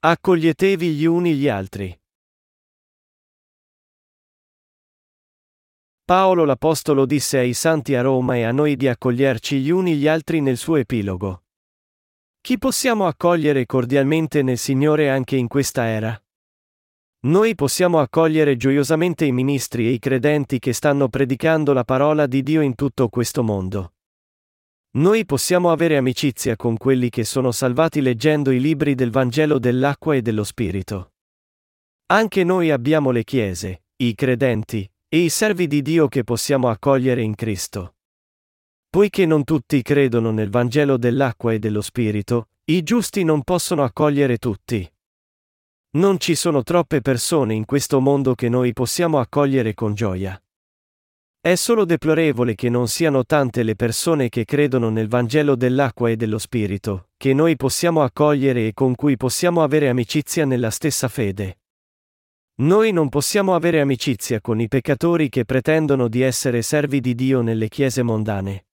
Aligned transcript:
Accoglietevi 0.00 0.92
gli 0.92 1.06
uni 1.06 1.34
gli 1.34 1.48
altri. 1.48 1.92
Paolo 6.04 6.44
l'Apostolo 6.44 7.04
disse 7.04 7.38
ai 7.38 7.52
santi 7.52 7.96
a 7.96 8.00
Roma 8.00 8.36
e 8.36 8.44
a 8.44 8.52
noi 8.52 8.76
di 8.76 8.86
accoglierci 8.86 9.58
gli 9.58 9.70
uni 9.70 9.96
gli 9.96 10.06
altri 10.06 10.40
nel 10.40 10.56
suo 10.56 10.76
epilogo. 10.76 11.42
Chi 12.40 12.58
possiamo 12.58 13.08
accogliere 13.08 13.66
cordialmente 13.66 14.42
nel 14.42 14.56
Signore 14.56 15.10
anche 15.10 15.34
in 15.34 15.48
questa 15.48 15.86
era? 15.86 16.16
Noi 17.22 17.56
possiamo 17.56 17.98
accogliere 17.98 18.56
gioiosamente 18.56 19.24
i 19.24 19.32
ministri 19.32 19.88
e 19.88 19.90
i 19.90 19.98
credenti 19.98 20.60
che 20.60 20.74
stanno 20.74 21.08
predicando 21.08 21.72
la 21.72 21.82
parola 21.82 22.28
di 22.28 22.44
Dio 22.44 22.60
in 22.60 22.76
tutto 22.76 23.08
questo 23.08 23.42
mondo. 23.42 23.94
Noi 24.90 25.26
possiamo 25.26 25.70
avere 25.70 25.98
amicizia 25.98 26.56
con 26.56 26.78
quelli 26.78 27.10
che 27.10 27.22
sono 27.24 27.52
salvati 27.52 28.00
leggendo 28.00 28.50
i 28.50 28.58
libri 28.58 28.94
del 28.94 29.10
Vangelo 29.10 29.58
dell'acqua 29.58 30.14
e 30.14 30.22
dello 30.22 30.44
Spirito. 30.44 31.12
Anche 32.06 32.42
noi 32.42 32.70
abbiamo 32.70 33.10
le 33.10 33.22
chiese, 33.22 33.82
i 33.96 34.14
credenti, 34.14 34.90
e 35.06 35.18
i 35.18 35.28
servi 35.28 35.66
di 35.66 35.82
Dio 35.82 36.08
che 36.08 36.24
possiamo 36.24 36.68
accogliere 36.68 37.22
in 37.22 37.34
Cristo. 37.34 37.96
Poiché 38.88 39.26
non 39.26 39.44
tutti 39.44 39.82
credono 39.82 40.30
nel 40.30 40.48
Vangelo 40.48 40.96
dell'acqua 40.96 41.52
e 41.52 41.58
dello 41.58 41.82
Spirito, 41.82 42.48
i 42.70 42.82
giusti 42.82 43.24
non 43.24 43.42
possono 43.42 43.84
accogliere 43.84 44.38
tutti. 44.38 44.90
Non 45.90 46.18
ci 46.18 46.34
sono 46.34 46.62
troppe 46.62 47.02
persone 47.02 47.52
in 47.52 47.66
questo 47.66 48.00
mondo 48.00 48.34
che 48.34 48.48
noi 48.48 48.72
possiamo 48.72 49.18
accogliere 49.18 49.74
con 49.74 49.94
gioia. 49.94 50.40
È 51.48 51.54
solo 51.54 51.86
deplorevole 51.86 52.54
che 52.54 52.68
non 52.68 52.88
siano 52.88 53.24
tante 53.24 53.62
le 53.62 53.74
persone 53.74 54.28
che 54.28 54.44
credono 54.44 54.90
nel 54.90 55.08
Vangelo 55.08 55.56
dell'acqua 55.56 56.10
e 56.10 56.16
dello 56.16 56.36
Spirito, 56.36 57.08
che 57.16 57.32
noi 57.32 57.56
possiamo 57.56 58.02
accogliere 58.02 58.66
e 58.66 58.74
con 58.74 58.94
cui 58.94 59.16
possiamo 59.16 59.62
avere 59.62 59.88
amicizia 59.88 60.44
nella 60.44 60.68
stessa 60.68 61.08
fede. 61.08 61.60
Noi 62.56 62.92
non 62.92 63.08
possiamo 63.08 63.54
avere 63.54 63.80
amicizia 63.80 64.42
con 64.42 64.60
i 64.60 64.68
peccatori 64.68 65.30
che 65.30 65.46
pretendono 65.46 66.08
di 66.08 66.20
essere 66.20 66.60
servi 66.60 67.00
di 67.00 67.14
Dio 67.14 67.40
nelle 67.40 67.68
chiese 67.68 68.02
mondane. 68.02 68.66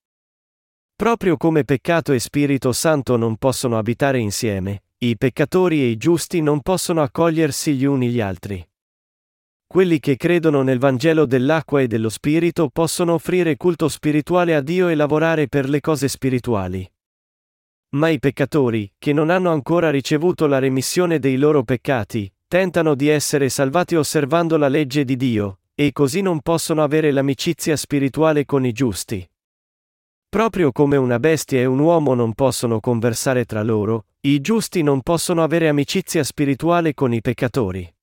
Proprio 0.94 1.38
come 1.38 1.64
peccato 1.64 2.12
e 2.12 2.18
Spirito 2.18 2.72
Santo 2.72 3.16
non 3.16 3.38
possono 3.38 3.78
abitare 3.78 4.18
insieme, 4.18 4.82
i 4.98 5.16
peccatori 5.16 5.80
e 5.80 5.86
i 5.86 5.96
giusti 5.96 6.42
non 6.42 6.60
possono 6.60 7.00
accogliersi 7.00 7.72
gli 7.72 7.86
uni 7.86 8.10
gli 8.10 8.20
altri. 8.20 8.62
Quelli 9.66 9.98
che 9.98 10.16
credono 10.16 10.62
nel 10.62 10.78
Vangelo 10.78 11.26
dell'acqua 11.26 11.80
e 11.80 11.88
dello 11.88 12.08
Spirito 12.08 12.70
possono 12.72 13.14
offrire 13.14 13.56
culto 13.56 13.88
spirituale 13.88 14.54
a 14.54 14.60
Dio 14.60 14.88
e 14.88 14.94
lavorare 14.94 15.48
per 15.48 15.68
le 15.68 15.80
cose 15.80 16.08
spirituali. 16.08 16.88
Ma 17.96 18.08
i 18.08 18.18
peccatori, 18.18 18.92
che 18.96 19.12
non 19.12 19.28
hanno 19.28 19.50
ancora 19.50 19.90
ricevuto 19.90 20.46
la 20.46 20.58
remissione 20.58 21.18
dei 21.18 21.36
loro 21.36 21.62
peccati, 21.62 22.32
tentano 22.46 22.94
di 22.94 23.08
essere 23.08 23.48
salvati 23.48 23.96
osservando 23.96 24.56
la 24.56 24.68
legge 24.68 25.04
di 25.04 25.16
Dio, 25.16 25.58
e 25.74 25.92
così 25.92 26.20
non 26.20 26.40
possono 26.40 26.82
avere 26.82 27.10
l'amicizia 27.10 27.76
spirituale 27.76 28.44
con 28.44 28.64
i 28.64 28.72
giusti. 28.72 29.28
Proprio 30.28 30.72
come 30.72 30.96
una 30.96 31.18
bestia 31.18 31.60
e 31.60 31.64
un 31.64 31.80
uomo 31.80 32.14
non 32.14 32.34
possono 32.34 32.80
conversare 32.80 33.44
tra 33.44 33.62
loro, 33.62 34.06
i 34.20 34.40
giusti 34.40 34.82
non 34.82 35.02
possono 35.02 35.42
avere 35.42 35.68
amicizia 35.68 36.22
spirituale 36.24 36.94
con 36.94 37.12
i 37.12 37.20
peccatori. 37.20 37.95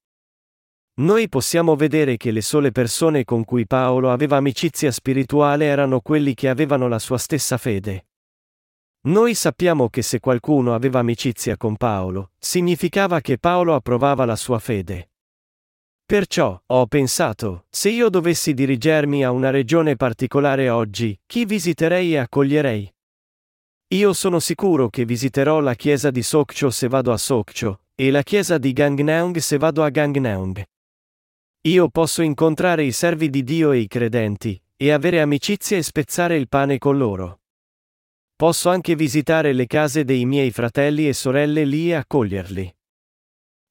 Noi 0.96 1.28
possiamo 1.28 1.76
vedere 1.76 2.18
che 2.18 2.30
le 2.30 2.42
sole 2.42 2.72
persone 2.72 3.24
con 3.24 3.44
cui 3.46 3.66
Paolo 3.66 4.12
aveva 4.12 4.38
amicizia 4.38 4.92
spirituale 4.92 5.66
erano 5.66 6.02
quelli 6.02 6.36
che 6.36 6.50
avevano 6.50 6.88
la 6.88 7.00
sua 7.00 7.18
stessa 7.18 7.58
fede. 7.58 8.06
Noi 9.06 9.34
sappiamo 9.34 9.90
che 9.90 10.04
se 10.04 10.20
qualcuno 10.20 10.76
aveva 10.76 11.00
amicizia 11.00 11.58
con 11.58 11.78
Paolo, 11.78 12.32
significava 12.38 13.22
che 13.22 13.40
Paolo 13.40 13.74
approvava 13.74 14.24
la 14.26 14.36
sua 14.36 14.60
fede. 14.60 15.10
Perciò, 16.06 16.62
ho 16.64 16.86
pensato, 16.86 17.66
se 17.72 17.90
io 17.90 18.10
dovessi 18.10 18.54
dirigermi 18.54 19.26
a 19.26 19.32
una 19.32 19.50
regione 19.50 19.96
particolare 19.96 20.70
oggi, 20.70 21.20
chi 21.26 21.46
visiterei 21.46 22.14
e 22.14 22.18
accoglierei? 22.18 22.94
Io 23.96 24.14
sono 24.14 24.40
sicuro 24.40 24.90
che 24.90 25.06
visiterò 25.06 25.60
la 25.60 25.74
chiesa 25.74 26.12
di 26.12 26.22
Sokcho 26.22 26.70
se 26.70 26.88
vado 26.88 27.12
a 27.12 27.18
Sokcho, 27.18 27.80
e 27.96 28.12
la 28.12 28.22
chiesa 28.22 28.60
di 28.60 28.74
Gangneung 28.74 29.38
se 29.38 29.58
vado 29.58 29.84
a 29.84 29.90
Gangneung. 29.90 30.64
Io 31.66 31.88
posso 31.88 32.22
incontrare 32.22 32.84
i 32.84 32.92
servi 32.92 33.30
di 33.30 33.42
Dio 33.42 33.72
e 33.72 33.78
i 33.78 33.88
credenti, 33.88 34.62
e 34.76 34.92
avere 34.92 35.22
amicizia 35.22 35.78
e 35.78 35.82
spezzare 35.82 36.36
il 36.36 36.50
pane 36.50 36.78
con 36.78 36.98
loro. 36.98 37.40
Posso 38.36 38.70
anche 38.70 38.96
visitare 38.96 39.54
le 39.54 39.66
case 39.66 40.04
dei 40.04 40.26
miei 40.26 40.52
fratelli 40.52 41.08
e 41.08 41.14
sorelle 41.14 41.64
lì 41.64 41.90
e 41.90 41.94
accoglierli. 41.94 42.76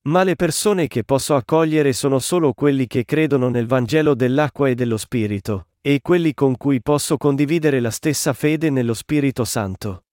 Ma 0.04 0.22
le 0.22 0.36
persone 0.36 0.88
che 0.88 1.04
posso 1.04 1.34
accogliere 1.34 1.92
sono 1.92 2.18
solo 2.18 2.54
quelli 2.54 2.86
che 2.86 3.04
credono 3.04 3.50
nel 3.50 3.66
Vangelo 3.66 4.14
dell'acqua 4.14 4.70
e 4.70 4.74
dello 4.74 4.96
Spirito, 4.96 5.66
e 5.82 6.00
quelli 6.00 6.32
con 6.32 6.56
cui 6.56 6.80
posso 6.80 7.18
condividere 7.18 7.78
la 7.78 7.90
stessa 7.90 8.32
fede 8.32 8.70
nello 8.70 8.94
Spirito 8.94 9.44
Santo. 9.44 10.04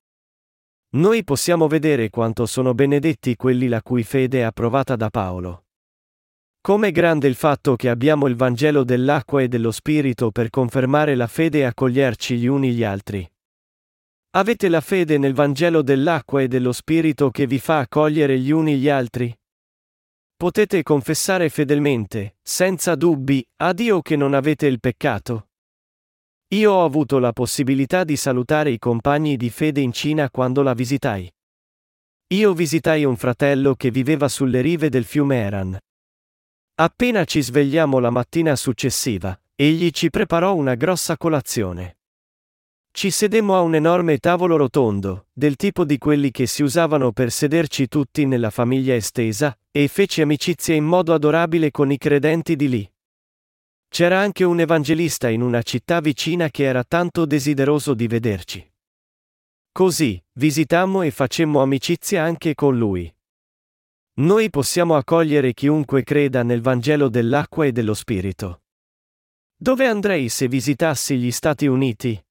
Noi 0.95 1.23
possiamo 1.23 1.69
vedere 1.69 2.09
quanto 2.09 2.45
sono 2.45 2.73
benedetti 2.73 3.37
quelli 3.37 3.69
la 3.69 3.81
cui 3.81 4.03
fede 4.03 4.39
è 4.39 4.41
approvata 4.41 4.97
da 4.97 5.09
Paolo. 5.09 5.63
Com'è 6.61 6.91
grande 6.91 7.27
il 7.27 7.35
fatto 7.35 7.75
che 7.77 7.89
abbiamo 7.89 8.27
il 8.27 8.35
Vangelo 8.35 8.83
dell'acqua 8.83 9.41
e 9.41 9.47
dello 9.47 9.71
Spirito 9.71 10.29
per 10.29 10.49
confermare 10.49 11.15
la 11.15 11.27
fede 11.27 11.59
e 11.59 11.63
accoglierci 11.63 12.37
gli 12.37 12.47
uni 12.47 12.73
gli 12.73 12.83
altri. 12.83 13.27
Avete 14.31 14.67
la 14.67 14.81
fede 14.81 15.17
nel 15.17 15.33
Vangelo 15.33 15.81
dell'acqua 15.81 16.41
e 16.41 16.47
dello 16.47 16.73
Spirito 16.73 17.31
che 17.31 17.47
vi 17.47 17.59
fa 17.59 17.79
accogliere 17.79 18.37
gli 18.37 18.51
uni 18.51 18.77
gli 18.77 18.89
altri? 18.89 19.33
Potete 20.35 20.83
confessare 20.83 21.49
fedelmente, 21.49 22.37
senza 22.41 22.95
dubbi, 22.95 23.43
a 23.61 23.73
Dio 23.73 24.01
che 24.01 24.15
non 24.15 24.33
avete 24.33 24.67
il 24.67 24.79
peccato? 24.79 25.47
Io 26.49 26.71
ho 26.73 26.83
avuto 26.83 27.19
la 27.19 27.31
possibilità 27.31 28.03
di 28.03 28.15
salutare 28.15 28.69
i 28.69 28.79
compagni 28.79 29.37
di 29.37 29.49
fede 29.49 29.79
in 29.81 29.93
Cina 29.93 30.29
quando 30.29 30.61
la 30.61 30.73
visitai. 30.73 31.31
Io 32.33 32.53
visitai 32.53 33.05
un 33.05 33.15
fratello 33.15 33.75
che 33.75 33.91
viveva 33.91 34.27
sulle 34.27 34.61
rive 34.61 34.89
del 34.89 35.05
fiume 35.05 35.37
Eran. 35.37 35.79
Appena 36.81 37.25
ci 37.25 37.41
svegliamo 37.41 37.99
la 37.99 38.09
mattina 38.09 38.55
successiva, 38.55 39.37
egli 39.53 39.89
ci 39.89 40.09
preparò 40.09 40.55
una 40.55 40.75
grossa 40.75 41.17
colazione. 41.17 41.97
Ci 42.89 43.11
sedemmo 43.11 43.53
a 43.57 43.59
un 43.59 43.75
enorme 43.75 44.17
tavolo 44.17 44.55
rotondo, 44.55 45.25
del 45.33 45.57
tipo 45.57 45.83
di 45.83 45.97
quelli 45.97 46.31
che 46.31 46.47
si 46.47 46.63
usavano 46.63 47.11
per 47.11 47.33
sederci 47.33 47.89
tutti 47.89 48.25
nella 48.25 48.49
famiglia 48.49 48.95
estesa, 48.95 49.53
e 49.69 49.89
feci 49.89 50.21
amicizia 50.21 50.73
in 50.73 50.85
modo 50.85 51.13
adorabile 51.13 51.69
con 51.69 51.91
i 51.91 51.97
credenti 51.97 52.55
di 52.55 52.69
lì. 52.69 52.93
C'era 53.89 54.17
anche 54.17 54.45
un 54.45 54.61
evangelista 54.61 55.27
in 55.27 55.41
una 55.41 55.61
città 55.63 55.99
vicina 55.99 56.47
che 56.47 56.63
era 56.63 56.85
tanto 56.85 57.25
desideroso 57.25 57.93
di 57.93 58.07
vederci. 58.07 58.73
Così, 59.73 60.23
visitammo 60.31 61.01
e 61.01 61.11
facemmo 61.11 61.61
amicizia 61.61 62.23
anche 62.23 62.55
con 62.55 62.77
lui. 62.77 63.13
Noi 64.19 64.49
possiamo 64.49 64.95
accogliere 64.95 65.53
chiunque 65.53 66.03
creda 66.03 66.43
nel 66.43 66.59
Vangelo 66.59 67.07
dell'acqua 67.07 67.65
e 67.65 67.71
dello 67.71 67.93
Spirito. 67.93 68.63
Dove 69.55 69.87
andrei 69.87 70.27
se 70.27 70.49
visitassi 70.49 71.17
gli 71.17 71.31
Stati 71.31 71.67
Uniti? 71.67 72.21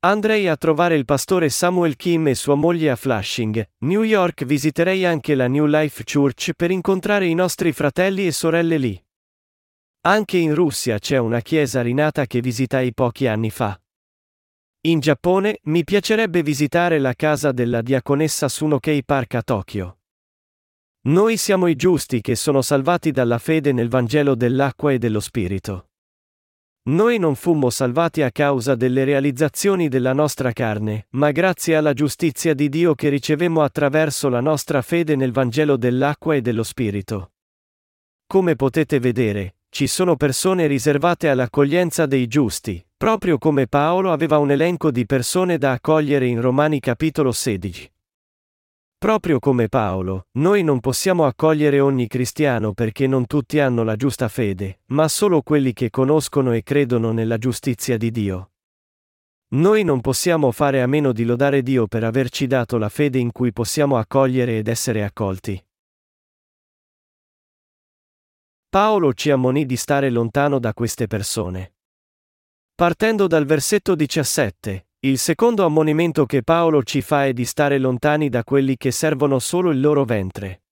Andrei 0.00 0.48
a 0.48 0.56
trovare 0.56 0.96
il 0.96 1.04
pastore 1.04 1.50
Samuel 1.50 1.94
Kim 1.94 2.26
e 2.26 2.34
sua 2.34 2.56
moglie 2.56 2.90
a 2.90 2.96
Flushing, 2.96 3.64
New 3.84 4.02
York 4.02 4.44
visiterei 4.44 5.04
anche 5.04 5.36
la 5.36 5.46
New 5.46 5.66
Life 5.66 6.02
Church 6.02 6.52
per 6.56 6.72
incontrare 6.72 7.26
i 7.26 7.34
nostri 7.34 7.70
fratelli 7.70 8.26
e 8.26 8.32
sorelle 8.32 8.78
lì. 8.78 9.04
Anche 10.00 10.36
in 10.36 10.52
Russia 10.52 10.98
c'è 10.98 11.16
una 11.16 11.40
chiesa 11.42 11.80
rinata 11.80 12.26
che 12.26 12.40
visitai 12.40 12.92
pochi 12.92 13.28
anni 13.28 13.50
fa. 13.50 13.80
In 14.80 14.98
Giappone 14.98 15.60
mi 15.64 15.84
piacerebbe 15.84 16.42
visitare 16.42 16.98
la 16.98 17.14
casa 17.14 17.52
della 17.52 17.82
diaconessa 17.82 18.48
Sunokei 18.48 19.04
Park 19.04 19.34
a 19.34 19.42
Tokyo. 19.42 19.97
Noi 21.08 21.38
siamo 21.38 21.68
i 21.68 21.74
giusti 21.74 22.20
che 22.20 22.34
sono 22.34 22.60
salvati 22.60 23.12
dalla 23.12 23.38
fede 23.38 23.72
nel 23.72 23.88
Vangelo 23.88 24.34
dell'acqua 24.34 24.92
e 24.92 24.98
dello 24.98 25.20
Spirito. 25.20 25.86
Noi 26.90 27.18
non 27.18 27.34
fummo 27.34 27.70
salvati 27.70 28.20
a 28.20 28.30
causa 28.30 28.74
delle 28.74 29.04
realizzazioni 29.04 29.88
della 29.88 30.12
nostra 30.12 30.52
carne, 30.52 31.06
ma 31.12 31.30
grazie 31.30 31.76
alla 31.76 31.94
giustizia 31.94 32.52
di 32.52 32.68
Dio 32.68 32.94
che 32.94 33.08
ricevemmo 33.08 33.62
attraverso 33.62 34.28
la 34.28 34.40
nostra 34.40 34.82
fede 34.82 35.16
nel 35.16 35.32
Vangelo 35.32 35.78
dell'acqua 35.78 36.34
e 36.34 36.42
dello 36.42 36.62
Spirito. 36.62 37.32
Come 38.26 38.54
potete 38.54 38.98
vedere, 38.98 39.56
ci 39.70 39.86
sono 39.86 40.14
persone 40.14 40.66
riservate 40.66 41.30
all'accoglienza 41.30 42.04
dei 42.04 42.26
giusti, 42.26 42.84
proprio 42.98 43.38
come 43.38 43.66
Paolo 43.66 44.12
aveva 44.12 44.36
un 44.36 44.50
elenco 44.50 44.90
di 44.90 45.06
persone 45.06 45.56
da 45.56 45.72
accogliere 45.72 46.26
in 46.26 46.42
Romani 46.42 46.80
capitolo 46.80 47.32
16. 47.32 47.92
Proprio 48.98 49.38
come 49.38 49.68
Paolo, 49.68 50.26
noi 50.38 50.64
non 50.64 50.80
possiamo 50.80 51.24
accogliere 51.24 51.78
ogni 51.78 52.08
cristiano 52.08 52.72
perché 52.72 53.06
non 53.06 53.26
tutti 53.26 53.60
hanno 53.60 53.84
la 53.84 53.94
giusta 53.94 54.26
fede, 54.26 54.80
ma 54.86 55.06
solo 55.06 55.42
quelli 55.42 55.72
che 55.72 55.88
conoscono 55.88 56.50
e 56.50 56.64
credono 56.64 57.12
nella 57.12 57.38
giustizia 57.38 57.96
di 57.96 58.10
Dio. 58.10 58.50
Noi 59.50 59.84
non 59.84 60.00
possiamo 60.00 60.50
fare 60.50 60.82
a 60.82 60.88
meno 60.88 61.12
di 61.12 61.24
lodare 61.24 61.62
Dio 61.62 61.86
per 61.86 62.02
averci 62.02 62.48
dato 62.48 62.76
la 62.76 62.88
fede 62.88 63.18
in 63.18 63.30
cui 63.30 63.52
possiamo 63.52 63.98
accogliere 63.98 64.58
ed 64.58 64.66
essere 64.66 65.04
accolti. 65.04 65.64
Paolo 68.68 69.14
ci 69.14 69.30
ammonì 69.30 69.64
di 69.64 69.76
stare 69.76 70.10
lontano 70.10 70.58
da 70.58 70.74
queste 70.74 71.06
persone. 71.06 71.76
Partendo 72.74 73.28
dal 73.28 73.44
versetto 73.44 73.94
17, 73.94 74.87
il 75.00 75.16
secondo 75.16 75.64
ammonimento 75.64 76.26
che 76.26 76.42
Paolo 76.42 76.82
ci 76.82 77.02
fa 77.02 77.26
è 77.26 77.32
di 77.32 77.44
stare 77.44 77.78
lontani 77.78 78.28
da 78.28 78.42
quelli 78.42 78.76
che 78.76 78.90
servono 78.90 79.38
solo 79.38 79.70
il 79.70 79.78
loro 79.78 80.04
ventre. 80.04 80.62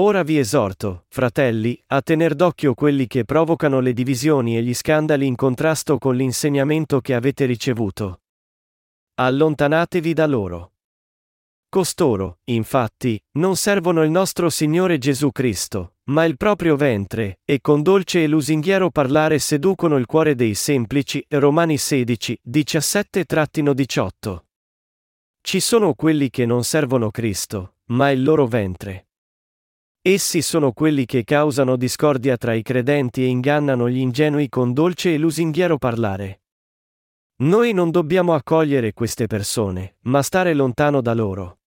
Ora 0.00 0.24
vi 0.24 0.38
esorto, 0.38 1.04
fratelli, 1.08 1.80
a 1.86 2.02
tener 2.02 2.34
d'occhio 2.34 2.74
quelli 2.74 3.06
che 3.06 3.24
provocano 3.24 3.78
le 3.78 3.92
divisioni 3.92 4.56
e 4.56 4.62
gli 4.62 4.74
scandali 4.74 5.24
in 5.24 5.36
contrasto 5.36 5.98
con 5.98 6.16
l'insegnamento 6.16 7.00
che 7.00 7.14
avete 7.14 7.44
ricevuto. 7.44 8.22
Allontanatevi 9.14 10.12
da 10.14 10.26
loro. 10.26 10.72
Costoro, 11.70 12.38
infatti, 12.44 13.22
non 13.32 13.54
servono 13.54 14.02
il 14.02 14.10
nostro 14.10 14.48
Signore 14.48 14.96
Gesù 14.96 15.30
Cristo, 15.30 15.96
ma 16.04 16.24
il 16.24 16.38
proprio 16.38 16.76
ventre, 16.76 17.40
e 17.44 17.60
con 17.60 17.82
dolce 17.82 18.22
e 18.22 18.26
lusinghiero 18.26 18.90
parlare 18.90 19.38
seducono 19.38 19.98
il 19.98 20.06
cuore 20.06 20.34
dei 20.34 20.54
semplici. 20.54 21.22
Romani 21.28 21.76
16, 21.76 22.40
17-18. 22.48 24.38
Ci 25.42 25.60
sono 25.60 25.92
quelli 25.92 26.30
che 26.30 26.46
non 26.46 26.64
servono 26.64 27.10
Cristo, 27.10 27.74
ma 27.88 28.08
il 28.10 28.22
loro 28.22 28.46
ventre. 28.46 29.08
Essi 30.00 30.40
sono 30.40 30.72
quelli 30.72 31.04
che 31.04 31.22
causano 31.22 31.76
discordia 31.76 32.38
tra 32.38 32.54
i 32.54 32.62
credenti 32.62 33.22
e 33.22 33.26
ingannano 33.26 33.90
gli 33.90 33.98
ingenui 33.98 34.48
con 34.48 34.72
dolce 34.72 35.12
e 35.12 35.18
lusinghiero 35.18 35.76
parlare. 35.76 36.40
Noi 37.40 37.72
non 37.72 37.92
dobbiamo 37.92 38.34
accogliere 38.34 38.92
queste 38.92 39.28
persone, 39.28 39.98
ma 40.02 40.22
stare 40.22 40.54
lontano 40.54 41.00
da 41.00 41.14
loro. 41.14 41.60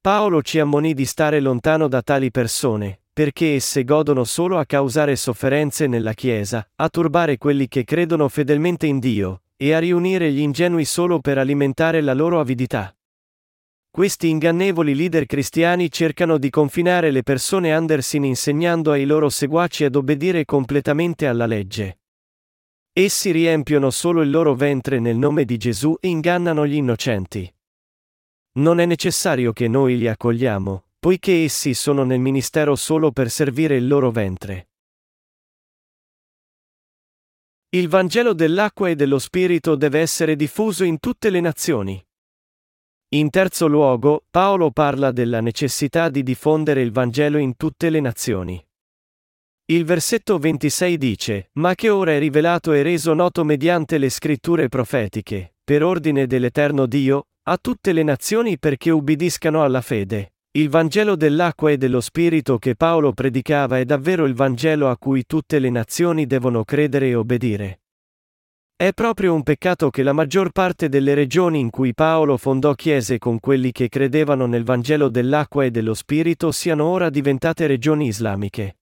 Paolo 0.00 0.40
ci 0.40 0.58
ammonì 0.58 0.94
di 0.94 1.04
stare 1.04 1.38
lontano 1.38 1.86
da 1.86 2.00
tali 2.00 2.30
persone, 2.30 3.02
perché 3.12 3.56
esse 3.56 3.84
godono 3.84 4.24
solo 4.24 4.56
a 4.56 4.64
causare 4.64 5.16
sofferenze 5.16 5.86
nella 5.86 6.14
Chiesa, 6.14 6.66
a 6.76 6.88
turbare 6.88 7.36
quelli 7.36 7.68
che 7.68 7.84
credono 7.84 8.26
fedelmente 8.30 8.86
in 8.86 9.00
Dio, 9.00 9.42
e 9.54 9.74
a 9.74 9.78
riunire 9.80 10.32
gli 10.32 10.40
ingenui 10.40 10.86
solo 10.86 11.20
per 11.20 11.36
alimentare 11.36 12.00
la 12.00 12.14
loro 12.14 12.40
avidità. 12.40 12.96
Questi 13.90 14.30
ingannevoli 14.30 14.94
leader 14.94 15.26
cristiani 15.26 15.90
cercano 15.90 16.38
di 16.38 16.48
confinare 16.48 17.10
le 17.10 17.22
persone 17.22 17.74
Andersin 17.74 18.24
insegnando 18.24 18.92
ai 18.92 19.04
loro 19.04 19.28
seguaci 19.28 19.84
ad 19.84 19.94
obbedire 19.94 20.46
completamente 20.46 21.26
alla 21.26 21.44
legge. 21.44 21.99
Essi 22.92 23.30
riempiono 23.30 23.90
solo 23.90 24.20
il 24.20 24.30
loro 24.30 24.54
ventre 24.54 24.98
nel 24.98 25.16
nome 25.16 25.44
di 25.44 25.56
Gesù 25.56 25.96
e 26.00 26.08
ingannano 26.08 26.66
gli 26.66 26.74
innocenti. 26.74 27.52
Non 28.52 28.80
è 28.80 28.84
necessario 28.84 29.52
che 29.52 29.68
noi 29.68 29.96
li 29.96 30.08
accogliamo, 30.08 30.84
poiché 30.98 31.44
essi 31.44 31.72
sono 31.72 32.02
nel 32.02 32.18
ministero 32.18 32.74
solo 32.74 33.12
per 33.12 33.30
servire 33.30 33.76
il 33.76 33.86
loro 33.86 34.10
ventre. 34.10 34.70
Il 37.70 37.88
Vangelo 37.88 38.34
dell'acqua 38.34 38.88
e 38.88 38.96
dello 38.96 39.20
Spirito 39.20 39.76
deve 39.76 40.00
essere 40.00 40.34
diffuso 40.34 40.82
in 40.82 40.98
tutte 40.98 41.30
le 41.30 41.40
nazioni. 41.40 42.04
In 43.12 43.30
terzo 43.30 43.68
luogo, 43.68 44.24
Paolo 44.28 44.72
parla 44.72 45.12
della 45.12 45.40
necessità 45.40 46.08
di 46.08 46.24
diffondere 46.24 46.82
il 46.82 46.90
Vangelo 46.90 47.38
in 47.38 47.56
tutte 47.56 47.88
le 47.88 48.00
nazioni. 48.00 48.64
Il 49.70 49.84
versetto 49.84 50.36
26 50.36 50.98
dice, 50.98 51.50
Ma 51.52 51.76
che 51.76 51.90
ora 51.90 52.10
è 52.10 52.18
rivelato 52.18 52.72
e 52.72 52.82
reso 52.82 53.14
noto 53.14 53.44
mediante 53.44 53.98
le 53.98 54.08
scritture 54.08 54.68
profetiche, 54.68 55.54
per 55.62 55.84
ordine 55.84 56.26
dell'Eterno 56.26 56.86
Dio, 56.86 57.26
a 57.44 57.56
tutte 57.56 57.92
le 57.92 58.02
nazioni 58.02 58.58
perché 58.58 58.90
ubbidiscano 58.90 59.62
alla 59.62 59.80
fede. 59.80 60.32
Il 60.58 60.70
Vangelo 60.70 61.14
dell'acqua 61.14 61.70
e 61.70 61.76
dello 61.76 62.00
Spirito 62.00 62.58
che 62.58 62.74
Paolo 62.74 63.12
predicava 63.12 63.78
è 63.78 63.84
davvero 63.84 64.24
il 64.24 64.34
Vangelo 64.34 64.88
a 64.88 64.98
cui 64.98 65.24
tutte 65.24 65.60
le 65.60 65.70
nazioni 65.70 66.26
devono 66.26 66.64
credere 66.64 67.06
e 67.06 67.14
obbedire. 67.14 67.82
È 68.74 68.92
proprio 68.92 69.32
un 69.32 69.44
peccato 69.44 69.88
che 69.90 70.02
la 70.02 70.12
maggior 70.12 70.50
parte 70.50 70.88
delle 70.88 71.14
regioni 71.14 71.60
in 71.60 71.70
cui 71.70 71.94
Paolo 71.94 72.36
fondò 72.38 72.74
chiese 72.74 73.18
con 73.18 73.38
quelli 73.38 73.70
che 73.70 73.88
credevano 73.88 74.46
nel 74.46 74.64
Vangelo 74.64 75.08
dell'acqua 75.08 75.64
e 75.64 75.70
dello 75.70 75.94
Spirito 75.94 76.50
siano 76.50 76.86
ora 76.86 77.08
diventate 77.08 77.68
regioni 77.68 78.08
islamiche. 78.08 78.74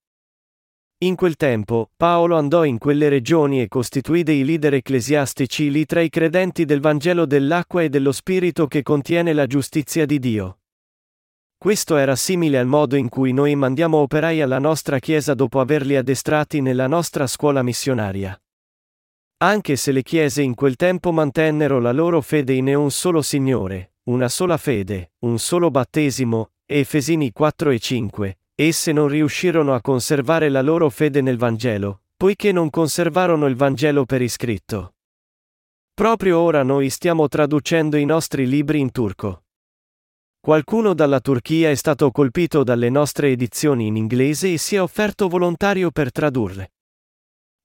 In 1.01 1.15
quel 1.15 1.37
tempo, 1.37 1.91
Paolo 1.97 2.37
andò 2.37 2.65
in 2.65 2.77
quelle 2.77 3.09
regioni 3.09 3.63
e 3.63 3.69
costituì 3.69 4.25
dei 4.25 4.45
leader 4.45 4.75
ecclesiastici 4.75 5.71
lì 5.71 5.87
tra 5.87 6.01
i 6.01 6.09
credenti 6.09 6.65
del 6.65 6.81
Vangelo 6.81 7.25
dell'acqua 7.25 7.85
e 7.85 7.89
dello 7.89 8.11
Spirito 8.11 8.67
che 8.67 8.83
contiene 8.83 9.33
la 9.33 9.47
giustizia 9.47 10.07
di 10.07 10.19
Dio. 10.19 10.59
Questo 11.57 11.97
era 11.97 12.17
simile 12.17 12.59
al 12.59 12.67
modo 12.67 12.97
in 12.97 13.09
cui 13.09 13.33
noi 13.33 13.55
mandiamo 13.55 13.99
operai 13.99 14.41
alla 14.41 14.59
nostra 14.59 14.99
Chiesa 14.99 15.35
dopo 15.35 15.61
averli 15.61 15.95
addestrati 15.95 16.61
nella 16.61 16.89
nostra 16.89 17.29
scuola 17.29 17.63
missionaria. 17.63 18.37
Anche 19.37 19.77
se 19.77 19.93
le 19.93 20.03
chiese 20.03 20.43
in 20.43 20.57
quel 20.57 20.75
tempo 20.75 21.13
mantennero 21.13 21.79
la 21.79 21.93
loro 21.93 22.21
fede 22.21 22.55
in 22.55 22.75
un 22.75 22.91
solo 22.91 23.23
Signore, 23.23 23.93
una 24.09 24.29
sola 24.29 24.57
fede, 24.57 25.13
un 25.21 25.39
solo 25.39 25.71
battesimo, 25.71 26.51
Efesini 26.67 27.31
4 27.31 27.71
e 27.71 27.79
5, 27.79 28.39
esse 28.61 28.91
non 28.91 29.07
riuscirono 29.07 29.73
a 29.73 29.81
conservare 29.81 30.49
la 30.49 30.63
loro 30.63 30.91
fede 30.91 31.21
nel 31.21 31.37
Vangelo, 31.37 32.03
poiché 32.17 32.51
non 32.51 32.71
conservarono 32.71 33.47
il 33.47 33.55
Vangelo 33.55 34.05
per 34.05 34.21
iscritto. 34.21 34.95
Proprio 35.95 36.41
ora 36.41 36.65
noi 36.65 36.91
stiamo 36.91 37.29
traducendo 37.29 37.97
i 37.97 38.05
nostri 38.05 38.49
libri 38.49 38.81
in 38.81 38.91
turco. 38.91 39.45
Qualcuno 40.41 40.93
dalla 40.93 41.21
Turchia 41.21 41.71
è 41.71 41.77
stato 41.77 42.11
colpito 42.11 42.65
dalle 42.65 42.91
nostre 42.91 43.31
edizioni 43.31 43.87
in 43.87 43.95
inglese 43.95 44.53
e 44.53 44.59
si 44.59 44.75
è 44.75 44.83
offerto 44.83 45.29
volontario 45.29 45.93
per 45.93 46.11
tradurle. 46.11 46.73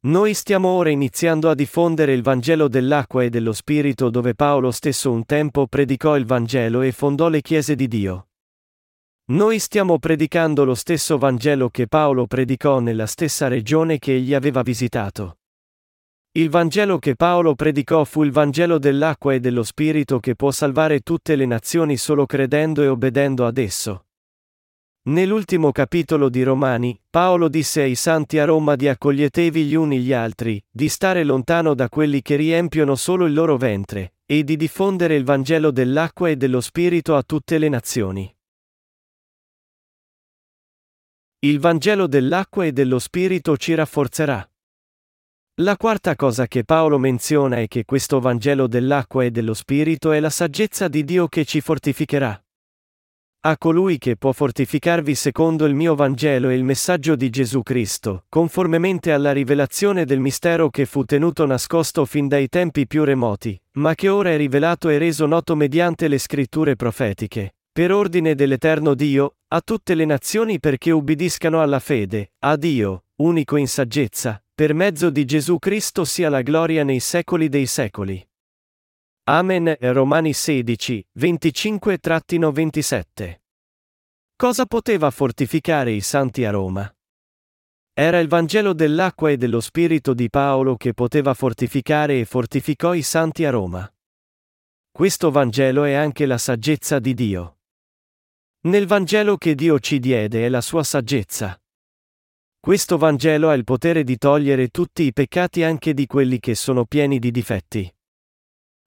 Noi 0.01 0.35
stiamo 0.35 0.67
ora 0.67 0.91
iniziando 0.91 1.49
a 1.49 1.55
diffondere 1.55 2.13
il 2.13 2.21
Vangelo 2.21 2.67
dell'acqua 2.67 3.23
e 3.23 3.31
dello 3.31 3.53
Spirito 3.53 4.11
dove 4.11 4.35
Paolo 4.35 4.69
stesso 4.69 5.11
un 5.11 5.25
tempo 5.25 5.65
predicò 5.65 6.15
il 6.17 6.25
Vangelo 6.25 6.81
e 6.81 6.91
fondò 6.91 7.29
le 7.29 7.41
chiese 7.41 7.73
di 7.73 7.87
Dio. 7.87 8.27
Noi 9.25 9.57
stiamo 9.59 9.99
predicando 9.99 10.65
lo 10.65 10.75
stesso 10.75 11.17
Vangelo 11.17 11.69
che 11.69 11.87
Paolo 11.87 12.27
predicò 12.27 12.79
nella 12.79 13.05
stessa 13.05 13.47
regione 13.47 13.97
che 13.97 14.15
egli 14.15 14.33
aveva 14.33 14.63
visitato. 14.63 15.37
Il 16.33 16.49
Vangelo 16.49 16.99
che 16.99 17.15
Paolo 17.15 17.55
predicò 17.55 18.03
fu 18.03 18.23
il 18.23 18.33
Vangelo 18.33 18.77
dell'acqua 18.79 19.33
e 19.33 19.39
dello 19.39 19.63
Spirito 19.63 20.19
che 20.19 20.35
può 20.35 20.51
salvare 20.51 20.99
tutte 20.99 21.37
le 21.37 21.45
nazioni 21.45 21.95
solo 21.95 22.25
credendo 22.25 22.81
e 22.81 22.87
obbedendo 22.87 23.45
ad 23.45 23.59
esso. 23.59 24.07
Nell'ultimo 25.03 25.71
capitolo 25.71 26.27
di 26.27 26.43
Romani, 26.43 26.99
Paolo 27.09 27.47
disse 27.47 27.81
ai 27.81 27.95
santi 27.95 28.39
a 28.39 28.45
Roma 28.45 28.75
di 28.75 28.89
accoglietevi 28.89 29.63
gli 29.63 29.75
uni 29.75 29.99
gli 29.99 30.11
altri, 30.11 30.61
di 30.69 30.89
stare 30.89 31.23
lontano 31.23 31.73
da 31.75 31.87
quelli 31.87 32.21
che 32.21 32.35
riempiono 32.35 32.95
solo 32.95 33.25
il 33.25 33.33
loro 33.33 33.55
ventre, 33.55 34.15
e 34.25 34.43
di 34.43 34.57
diffondere 34.57 35.15
il 35.15 35.23
Vangelo 35.23 35.71
dell'acqua 35.71 36.27
e 36.27 36.35
dello 36.35 36.59
Spirito 36.59 37.15
a 37.15 37.23
tutte 37.23 37.57
le 37.57 37.69
nazioni. 37.69 38.29
Il 41.43 41.59
Vangelo 41.59 42.07
dell'acqua 42.07 42.63
e 42.63 42.71
dello 42.71 42.99
Spirito 42.99 43.57
ci 43.57 43.73
rafforzerà. 43.73 44.49
La 45.55 45.75
quarta 45.75 46.15
cosa 46.15 46.47
che 46.47 46.63
Paolo 46.63 46.97
menziona 46.97 47.57
è 47.57 47.67
che 47.67 47.83
questo 47.83 48.21
Vangelo 48.21 48.65
dell'acqua 48.65 49.25
e 49.25 49.29
dello 49.29 49.53
Spirito 49.53 50.13
è 50.13 50.21
la 50.21 50.29
saggezza 50.29 50.87
di 50.87 51.03
Dio 51.03 51.27
che 51.27 51.43
ci 51.43 51.59
fortificherà. 51.59 52.41
A 53.41 53.57
colui 53.57 53.97
che 53.97 54.15
può 54.15 54.31
fortificarvi 54.31 55.13
secondo 55.15 55.65
il 55.65 55.75
mio 55.75 55.95
Vangelo 55.95 56.47
e 56.47 56.55
il 56.55 56.63
messaggio 56.63 57.17
di 57.17 57.29
Gesù 57.29 57.61
Cristo, 57.61 58.23
conformemente 58.29 59.11
alla 59.11 59.33
rivelazione 59.33 60.05
del 60.05 60.21
mistero 60.21 60.69
che 60.69 60.85
fu 60.85 61.03
tenuto 61.03 61.45
nascosto 61.45 62.05
fin 62.05 62.29
dai 62.29 62.47
tempi 62.47 62.87
più 62.87 63.03
remoti, 63.03 63.61
ma 63.79 63.95
che 63.95 64.07
ora 64.07 64.29
è 64.29 64.37
rivelato 64.37 64.87
e 64.87 64.97
reso 64.97 65.25
noto 65.25 65.57
mediante 65.57 66.07
le 66.07 66.19
scritture 66.19 66.77
profetiche, 66.77 67.55
per 67.73 67.91
ordine 67.91 68.35
dell'Eterno 68.35 68.93
Dio, 68.93 69.37
a 69.47 69.59
tutte 69.61 69.95
le 69.95 70.05
nazioni 70.05 70.59
perché 70.59 70.91
ubbidiscano 70.91 71.59
alla 71.59 71.79
fede, 71.79 72.33
a 72.43 72.55
Dio, 72.55 73.05
unico 73.15 73.55
in 73.55 73.67
saggezza, 73.67 74.43
per 74.53 74.75
mezzo 74.75 75.09
di 75.09 75.25
Gesù 75.25 75.57
Cristo 75.57 76.05
sia 76.05 76.29
la 76.29 76.43
gloria 76.43 76.83
nei 76.83 76.99
secoli 76.99 77.49
dei 77.49 77.65
secoli. 77.65 78.23
Amen. 79.23 79.75
Romani 79.79 80.33
16, 80.33 81.03
25-27. 81.17 83.39
Cosa 84.35 84.67
poteva 84.67 85.09
fortificare 85.09 85.93
i 85.93 86.01
santi 86.01 86.45
a 86.45 86.51
Roma? 86.51 86.95
Era 87.91 88.19
il 88.19 88.27
Vangelo 88.27 88.73
dell'acqua 88.73 89.31
e 89.31 89.37
dello 89.37 89.61
Spirito 89.61 90.13
di 90.13 90.29
Paolo 90.29 90.75
che 90.75 90.93
poteva 90.93 91.33
fortificare 91.33 92.19
e 92.19 92.25
fortificò 92.25 92.93
i 92.93 93.01
santi 93.01 93.45
a 93.45 93.49
Roma. 93.49 93.91
Questo 94.91 95.31
Vangelo 95.31 95.85
è 95.85 95.93
anche 95.93 96.27
la 96.27 96.37
saggezza 96.37 96.99
di 96.99 97.15
Dio. 97.15 97.52
Nel 98.65 98.85
Vangelo 98.85 99.35
che 99.35 99.55
Dio 99.55 99.77
ci 99.77 99.99
diede 99.99 100.45
è 100.45 100.47
la 100.47 100.61
sua 100.61 100.83
saggezza. 100.83 101.61
Questo 102.61 102.97
Vangelo 102.97 103.49
ha 103.49 103.53
il 103.55 103.65
potere 103.65 104.05
di 104.05 104.17
togliere 104.17 104.69
tutti 104.69 105.03
i 105.03 105.11
peccati 105.11 105.63
anche 105.63 105.93
di 105.93 106.05
quelli 106.05 106.39
che 106.39 106.55
sono 106.55 106.85
pieni 106.85 107.19
di 107.19 107.29
difetti. 107.29 107.93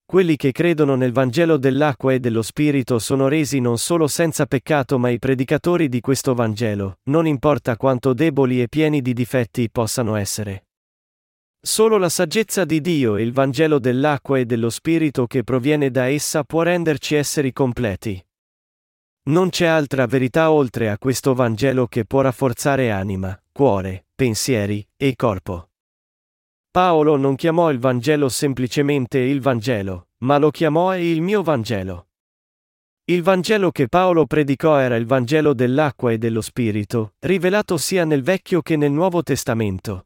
Quelli 0.06 0.36
che 0.36 0.52
credono 0.52 0.94
nel 0.94 1.12
Vangelo 1.12 1.58
dell'acqua 1.58 2.14
e 2.14 2.20
dello 2.20 2.40
Spirito 2.40 2.98
sono 2.98 3.28
resi 3.28 3.60
non 3.60 3.76
solo 3.76 4.06
senza 4.06 4.46
peccato 4.46 4.98
ma 4.98 5.10
i 5.10 5.18
predicatori 5.18 5.90
di 5.90 6.00
questo 6.00 6.32
Vangelo, 6.32 7.00
non 7.10 7.26
importa 7.26 7.76
quanto 7.76 8.14
deboli 8.14 8.62
e 8.62 8.68
pieni 8.68 9.02
di 9.02 9.12
difetti 9.12 9.68
possano 9.68 10.14
essere. 10.16 10.68
Solo 11.60 11.98
la 11.98 12.08
saggezza 12.08 12.64
di 12.64 12.80
Dio 12.80 13.16
e 13.16 13.22
il 13.22 13.32
Vangelo 13.32 13.78
dell'acqua 13.78 14.38
e 14.38 14.46
dello 14.46 14.70
Spirito 14.70 15.26
che 15.26 15.44
proviene 15.44 15.90
da 15.90 16.06
essa 16.08 16.44
può 16.44 16.62
renderci 16.62 17.14
esseri 17.14 17.52
completi. 17.52 18.24
Non 19.28 19.48
c'è 19.48 19.66
altra 19.66 20.06
verità 20.06 20.52
oltre 20.52 20.88
a 20.88 20.98
questo 20.98 21.34
Vangelo 21.34 21.88
che 21.88 22.04
può 22.04 22.20
rafforzare 22.20 22.92
anima, 22.92 23.36
cuore, 23.50 24.06
pensieri 24.14 24.86
e 24.96 25.16
corpo. 25.16 25.70
Paolo 26.70 27.16
non 27.16 27.34
chiamò 27.34 27.72
il 27.72 27.80
Vangelo 27.80 28.28
semplicemente 28.28 29.18
il 29.18 29.40
Vangelo, 29.40 30.10
ma 30.18 30.38
lo 30.38 30.52
chiamò 30.52 30.96
il 30.96 31.22
mio 31.22 31.42
Vangelo. 31.42 32.06
Il 33.06 33.22
Vangelo 33.22 33.72
che 33.72 33.88
Paolo 33.88 34.26
predicò 34.26 34.76
era 34.76 34.94
il 34.94 35.06
Vangelo 35.06 35.54
dell'acqua 35.54 36.12
e 36.12 36.18
dello 36.18 36.40
Spirito, 36.40 37.14
rivelato 37.20 37.78
sia 37.78 38.04
nel 38.04 38.22
Vecchio 38.22 38.62
che 38.62 38.76
nel 38.76 38.92
Nuovo 38.92 39.24
Testamento. 39.24 40.05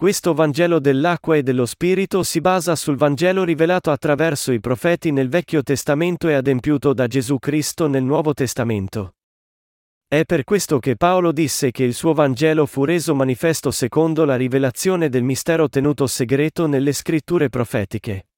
Questo 0.00 0.32
Vangelo 0.32 0.80
dell'acqua 0.80 1.36
e 1.36 1.42
dello 1.42 1.66
Spirito 1.66 2.22
si 2.22 2.40
basa 2.40 2.74
sul 2.74 2.96
Vangelo 2.96 3.44
rivelato 3.44 3.90
attraverso 3.90 4.50
i 4.50 4.58
profeti 4.58 5.10
nel 5.12 5.28
Vecchio 5.28 5.62
Testamento 5.62 6.26
e 6.28 6.32
adempiuto 6.32 6.94
da 6.94 7.06
Gesù 7.06 7.38
Cristo 7.38 7.86
nel 7.86 8.02
Nuovo 8.02 8.32
Testamento. 8.32 9.16
È 10.08 10.24
per 10.24 10.44
questo 10.44 10.78
che 10.78 10.96
Paolo 10.96 11.32
disse 11.32 11.70
che 11.70 11.84
il 11.84 11.92
suo 11.92 12.14
Vangelo 12.14 12.64
fu 12.64 12.86
reso 12.86 13.14
manifesto 13.14 13.70
secondo 13.70 14.24
la 14.24 14.36
rivelazione 14.36 15.10
del 15.10 15.22
mistero 15.22 15.68
tenuto 15.68 16.06
segreto 16.06 16.66
nelle 16.66 16.94
scritture 16.94 17.50
profetiche. 17.50 18.28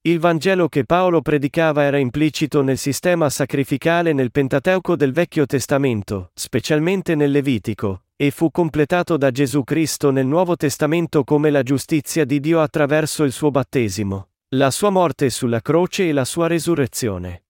Il 0.00 0.20
Vangelo 0.20 0.68
che 0.68 0.86
Paolo 0.86 1.20
predicava 1.20 1.82
era 1.82 1.98
implicito 1.98 2.62
nel 2.62 2.78
sistema 2.78 3.28
sacrificale 3.28 4.14
nel 4.14 4.30
Pentateuco 4.30 4.96
del 4.96 5.12
Vecchio 5.12 5.44
Testamento, 5.44 6.30
specialmente 6.32 7.14
nel 7.14 7.30
Levitico, 7.30 8.04
e 8.22 8.30
fu 8.30 8.52
completato 8.52 9.16
da 9.16 9.32
Gesù 9.32 9.64
Cristo 9.64 10.12
nel 10.12 10.26
Nuovo 10.26 10.54
Testamento 10.54 11.24
come 11.24 11.50
la 11.50 11.64
giustizia 11.64 12.24
di 12.24 12.38
Dio 12.38 12.60
attraverso 12.60 13.24
il 13.24 13.32
suo 13.32 13.50
battesimo, 13.50 14.28
la 14.50 14.70
sua 14.70 14.90
morte 14.90 15.28
sulla 15.28 15.60
croce 15.60 16.08
e 16.08 16.12
la 16.12 16.24
sua 16.24 16.46
resurrezione. 16.46 17.46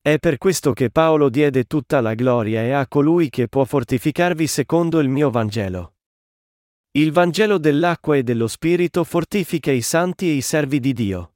È 0.00 0.18
per 0.18 0.38
questo 0.38 0.72
che 0.72 0.88
Paolo 0.88 1.28
diede 1.28 1.64
tutta 1.64 2.00
la 2.00 2.14
gloria 2.14 2.62
e 2.62 2.70
a 2.70 2.88
colui 2.88 3.28
che 3.28 3.46
può 3.46 3.66
fortificarvi 3.66 4.46
secondo 4.46 5.00
il 5.00 5.10
mio 5.10 5.28
Vangelo. 5.28 5.96
Il 6.92 7.12
Vangelo 7.12 7.58
dell'acqua 7.58 8.16
e 8.16 8.22
dello 8.22 8.46
Spirito 8.46 9.04
fortifica 9.04 9.70
i 9.70 9.82
santi 9.82 10.30
e 10.30 10.32
i 10.32 10.40
servi 10.40 10.80
di 10.80 10.94
Dio. 10.94 11.34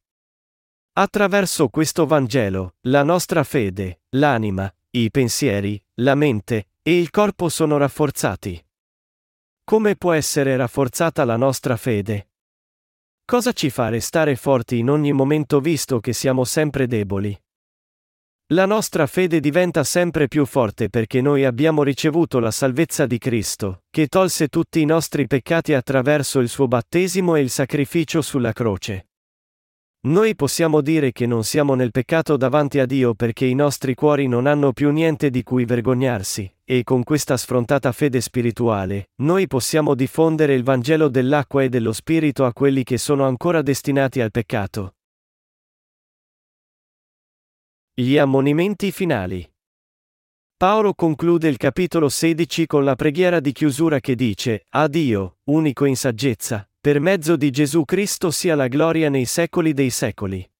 Attraverso 0.94 1.68
questo 1.68 2.06
Vangelo, 2.06 2.76
la 2.86 3.02
nostra 3.02 3.44
fede, 3.44 4.04
l'anima, 4.12 4.74
i 4.92 5.10
pensieri, 5.10 5.78
la 5.96 6.14
mente 6.14 6.67
e 6.82 6.98
il 6.98 7.10
corpo 7.10 7.48
sono 7.48 7.76
rafforzati. 7.76 8.64
Come 9.64 9.96
può 9.96 10.12
essere 10.12 10.56
rafforzata 10.56 11.24
la 11.24 11.36
nostra 11.36 11.76
fede? 11.76 12.30
Cosa 13.24 13.52
ci 13.52 13.68
fa 13.68 13.90
restare 13.90 14.36
forti 14.36 14.78
in 14.78 14.88
ogni 14.88 15.12
momento 15.12 15.60
visto 15.60 16.00
che 16.00 16.14
siamo 16.14 16.44
sempre 16.44 16.86
deboli? 16.86 17.38
La 18.52 18.64
nostra 18.64 19.06
fede 19.06 19.40
diventa 19.40 19.84
sempre 19.84 20.26
più 20.26 20.46
forte 20.46 20.88
perché 20.88 21.20
noi 21.20 21.44
abbiamo 21.44 21.82
ricevuto 21.82 22.38
la 22.38 22.50
salvezza 22.50 23.04
di 23.04 23.18
Cristo, 23.18 23.82
che 23.90 24.06
tolse 24.06 24.48
tutti 24.48 24.80
i 24.80 24.86
nostri 24.86 25.26
peccati 25.26 25.74
attraverso 25.74 26.38
il 26.38 26.48
suo 26.48 26.66
battesimo 26.66 27.34
e 27.34 27.40
il 27.40 27.50
sacrificio 27.50 28.22
sulla 28.22 28.54
croce. 28.54 29.07
Noi 30.00 30.36
possiamo 30.36 30.80
dire 30.80 31.10
che 31.10 31.26
non 31.26 31.42
siamo 31.42 31.74
nel 31.74 31.90
peccato 31.90 32.36
davanti 32.36 32.78
a 32.78 32.86
Dio 32.86 33.14
perché 33.14 33.46
i 33.46 33.54
nostri 33.54 33.94
cuori 33.94 34.28
non 34.28 34.46
hanno 34.46 34.72
più 34.72 34.90
niente 34.90 35.28
di 35.28 35.42
cui 35.42 35.64
vergognarsi, 35.64 36.50
e 36.64 36.84
con 36.84 37.02
questa 37.02 37.36
sfrontata 37.36 37.90
fede 37.90 38.20
spirituale, 38.20 39.10
noi 39.22 39.48
possiamo 39.48 39.94
diffondere 39.94 40.54
il 40.54 40.62
Vangelo 40.62 41.08
dell'acqua 41.08 41.64
e 41.64 41.68
dello 41.68 41.92
Spirito 41.92 42.44
a 42.44 42.52
quelli 42.52 42.84
che 42.84 42.96
sono 42.96 43.26
ancora 43.26 43.60
destinati 43.60 44.20
al 44.20 44.30
peccato, 44.30 44.92
gli 48.00 48.16
ammonimenti 48.16 48.92
finali. 48.92 49.44
Paolo 50.56 50.94
conclude 50.94 51.48
il 51.48 51.56
capitolo 51.56 52.08
16 52.08 52.64
con 52.66 52.84
la 52.84 52.94
preghiera 52.94 53.40
di 53.40 53.50
chiusura 53.50 53.98
che 53.98 54.14
dice, 54.14 54.66
A 54.70 54.86
Dio, 54.86 55.38
unico 55.46 55.84
in 55.84 55.96
saggezza, 55.96 56.68
per 56.88 57.00
mezzo 57.00 57.36
di 57.36 57.50
Gesù 57.50 57.84
Cristo 57.84 58.30
sia 58.30 58.54
la 58.54 58.66
gloria 58.66 59.10
nei 59.10 59.26
secoli 59.26 59.74
dei 59.74 59.90
secoli. 59.90 60.50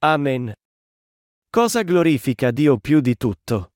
Amen. 0.00 0.52
Cosa 1.48 1.80
glorifica 1.80 2.50
Dio 2.50 2.76
più 2.76 3.00
di 3.00 3.16
tutto? 3.16 3.72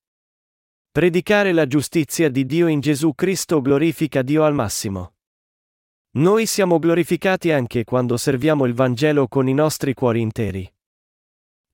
Predicare 0.91 1.53
la 1.53 1.65
giustizia 1.65 2.29
di 2.29 2.45
Dio 2.45 2.67
in 2.67 2.81
Gesù 2.81 3.15
Cristo 3.15 3.61
glorifica 3.61 4.21
Dio 4.21 4.43
al 4.43 4.53
massimo. 4.53 5.15
Noi 6.17 6.45
siamo 6.45 6.77
glorificati 6.77 7.49
anche 7.49 7.83
quando 7.83 8.15
serviamo 8.15 8.65
il 8.65 8.75
Vangelo 8.75 9.27
con 9.27 9.47
i 9.47 9.53
nostri 9.55 9.95
cuori 9.95 10.21
interi. 10.21 10.71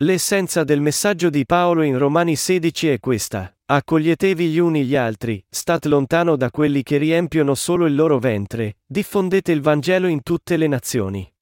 L'essenza 0.03 0.63
del 0.63 0.79
messaggio 0.79 1.29
di 1.29 1.45
Paolo 1.45 1.81
in 1.81 1.98
Romani 1.98 2.38
16 2.38 2.88
è 2.88 3.00
questa. 3.01 3.53
Accoglietevi 3.74 4.50
gli 4.50 4.58
uni 4.58 4.84
gli 4.84 4.98
altri, 4.98 5.42
state 5.50 5.88
lontano 5.88 6.36
da 6.36 6.51
quelli 6.51 6.84
che 6.84 6.98
riempiono 6.98 7.56
solo 7.56 7.86
il 7.86 7.96
loro 7.96 8.20
ventre, 8.20 8.80
diffondete 8.86 9.54
il 9.54 9.62
Vangelo 9.62 10.08
in 10.08 10.24
tutte 10.24 10.58
le 10.58 10.68
nazioni. 10.68 11.34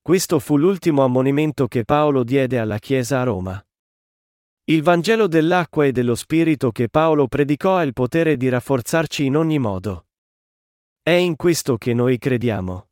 Questo 0.00 0.38
fu 0.38 0.56
l'ultimo 0.56 1.02
ammonimento 1.02 1.66
che 1.66 1.84
Paolo 1.84 2.22
diede 2.22 2.60
alla 2.60 2.78
Chiesa 2.78 3.20
a 3.20 3.24
Roma. 3.24 3.60
Il 4.66 4.84
Vangelo 4.84 5.26
dell'acqua 5.26 5.84
e 5.84 5.90
dello 5.90 6.14
Spirito 6.14 6.70
che 6.70 6.88
Paolo 6.88 7.26
predicò 7.26 7.74
ha 7.74 7.82
il 7.82 7.92
potere 7.92 8.36
di 8.36 8.48
rafforzarci 8.48 9.24
in 9.24 9.36
ogni 9.36 9.58
modo. 9.58 10.06
È 11.02 11.10
in 11.10 11.34
questo 11.34 11.76
che 11.76 11.92
noi 11.92 12.18
crediamo. 12.18 12.91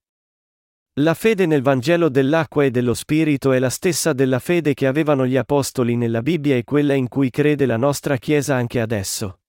La 1.00 1.14
fede 1.14 1.46
nel 1.46 1.62
Vangelo 1.62 2.10
dell'acqua 2.10 2.62
e 2.64 2.70
dello 2.70 2.92
Spirito 2.92 3.52
è 3.52 3.58
la 3.58 3.70
stessa 3.70 4.12
della 4.12 4.38
fede 4.38 4.74
che 4.74 4.86
avevano 4.86 5.26
gli 5.26 5.36
Apostoli 5.36 5.96
nella 5.96 6.20
Bibbia 6.20 6.56
e 6.56 6.64
quella 6.64 6.92
in 6.92 7.08
cui 7.08 7.30
crede 7.30 7.64
la 7.64 7.78
nostra 7.78 8.18
Chiesa 8.18 8.54
anche 8.54 8.80
adesso. 8.80 9.40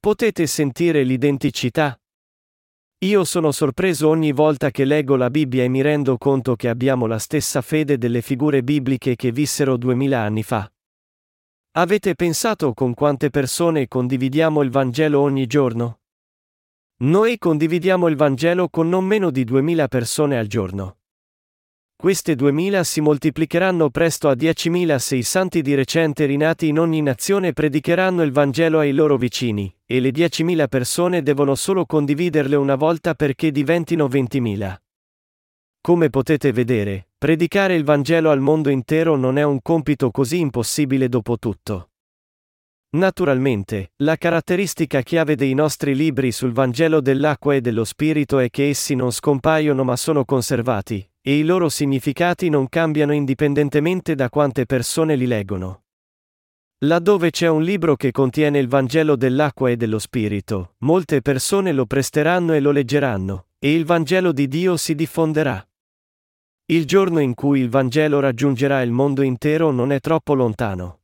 Potete 0.00 0.48
sentire 0.48 1.04
l'identicità? 1.04 1.96
Io 3.04 3.22
sono 3.22 3.52
sorpreso 3.52 4.08
ogni 4.08 4.32
volta 4.32 4.72
che 4.72 4.84
leggo 4.84 5.14
la 5.14 5.30
Bibbia 5.30 5.62
e 5.62 5.68
mi 5.68 5.80
rendo 5.80 6.18
conto 6.18 6.56
che 6.56 6.68
abbiamo 6.68 7.06
la 7.06 7.20
stessa 7.20 7.60
fede 7.60 7.96
delle 7.96 8.20
figure 8.20 8.64
bibliche 8.64 9.14
che 9.14 9.30
vissero 9.30 9.76
duemila 9.76 10.22
anni 10.22 10.42
fa. 10.42 10.68
Avete 11.76 12.16
pensato 12.16 12.74
con 12.74 12.94
quante 12.94 13.30
persone 13.30 13.86
condividiamo 13.86 14.60
il 14.62 14.70
Vangelo 14.70 15.20
ogni 15.20 15.46
giorno? 15.46 16.00
Noi 17.00 17.38
condividiamo 17.38 18.08
il 18.08 18.16
Vangelo 18.16 18.68
con 18.68 18.88
non 18.88 19.04
meno 19.04 19.30
di 19.30 19.44
2000 19.44 19.86
persone 19.86 20.36
al 20.36 20.48
giorno. 20.48 20.96
Queste 21.94 22.34
2000 22.34 22.82
si 22.82 23.00
moltiplicheranno 23.00 23.88
presto 23.90 24.28
a 24.28 24.32
10.000 24.32 24.96
se 24.96 25.14
i 25.14 25.22
santi 25.22 25.62
di 25.62 25.76
recente 25.76 26.24
rinati 26.24 26.66
in 26.66 26.80
ogni 26.80 27.00
nazione 27.00 27.52
predicheranno 27.52 28.24
il 28.24 28.32
Vangelo 28.32 28.80
ai 28.80 28.92
loro 28.92 29.16
vicini, 29.16 29.72
e 29.86 30.00
le 30.00 30.10
10.000 30.10 30.66
persone 30.66 31.22
devono 31.22 31.54
solo 31.54 31.86
condividerle 31.86 32.56
una 32.56 32.74
volta 32.74 33.14
perché 33.14 33.52
diventino 33.52 34.06
20.000. 34.06 34.76
Come 35.80 36.10
potete 36.10 36.50
vedere, 36.50 37.10
predicare 37.16 37.76
il 37.76 37.84
Vangelo 37.84 38.30
al 38.30 38.40
mondo 38.40 38.70
intero 38.70 39.14
non 39.14 39.38
è 39.38 39.44
un 39.44 39.62
compito 39.62 40.10
così 40.10 40.40
impossibile 40.40 41.08
dopo 41.08 41.38
tutto. 41.38 41.90
Naturalmente, 42.90 43.92
la 43.96 44.16
caratteristica 44.16 45.02
chiave 45.02 45.36
dei 45.36 45.52
nostri 45.52 45.94
libri 45.94 46.32
sul 46.32 46.52
Vangelo 46.52 47.02
dell'acqua 47.02 47.54
e 47.54 47.60
dello 47.60 47.84
Spirito 47.84 48.38
è 48.38 48.48
che 48.48 48.70
essi 48.70 48.94
non 48.94 49.12
scompaiono 49.12 49.84
ma 49.84 49.94
sono 49.94 50.24
conservati, 50.24 51.06
e 51.20 51.36
i 51.36 51.44
loro 51.44 51.68
significati 51.68 52.48
non 52.48 52.66
cambiano 52.70 53.12
indipendentemente 53.12 54.14
da 54.14 54.30
quante 54.30 54.64
persone 54.64 55.16
li 55.16 55.26
leggono. 55.26 55.82
Laddove 56.78 57.30
c'è 57.30 57.48
un 57.48 57.62
libro 57.62 57.94
che 57.94 58.10
contiene 58.10 58.58
il 58.58 58.68
Vangelo 58.68 59.16
dell'acqua 59.16 59.68
e 59.68 59.76
dello 59.76 59.98
Spirito, 59.98 60.76
molte 60.78 61.20
persone 61.20 61.72
lo 61.72 61.84
presteranno 61.84 62.54
e 62.54 62.60
lo 62.60 62.70
leggeranno, 62.70 63.48
e 63.58 63.74
il 63.74 63.84
Vangelo 63.84 64.32
di 64.32 64.48
Dio 64.48 64.78
si 64.78 64.94
diffonderà. 64.94 65.62
Il 66.66 66.86
giorno 66.86 67.18
in 67.18 67.34
cui 67.34 67.60
il 67.60 67.68
Vangelo 67.68 68.20
raggiungerà 68.20 68.80
il 68.80 68.92
mondo 68.92 69.20
intero 69.20 69.72
non 69.72 69.92
è 69.92 70.00
troppo 70.00 70.32
lontano. 70.32 70.97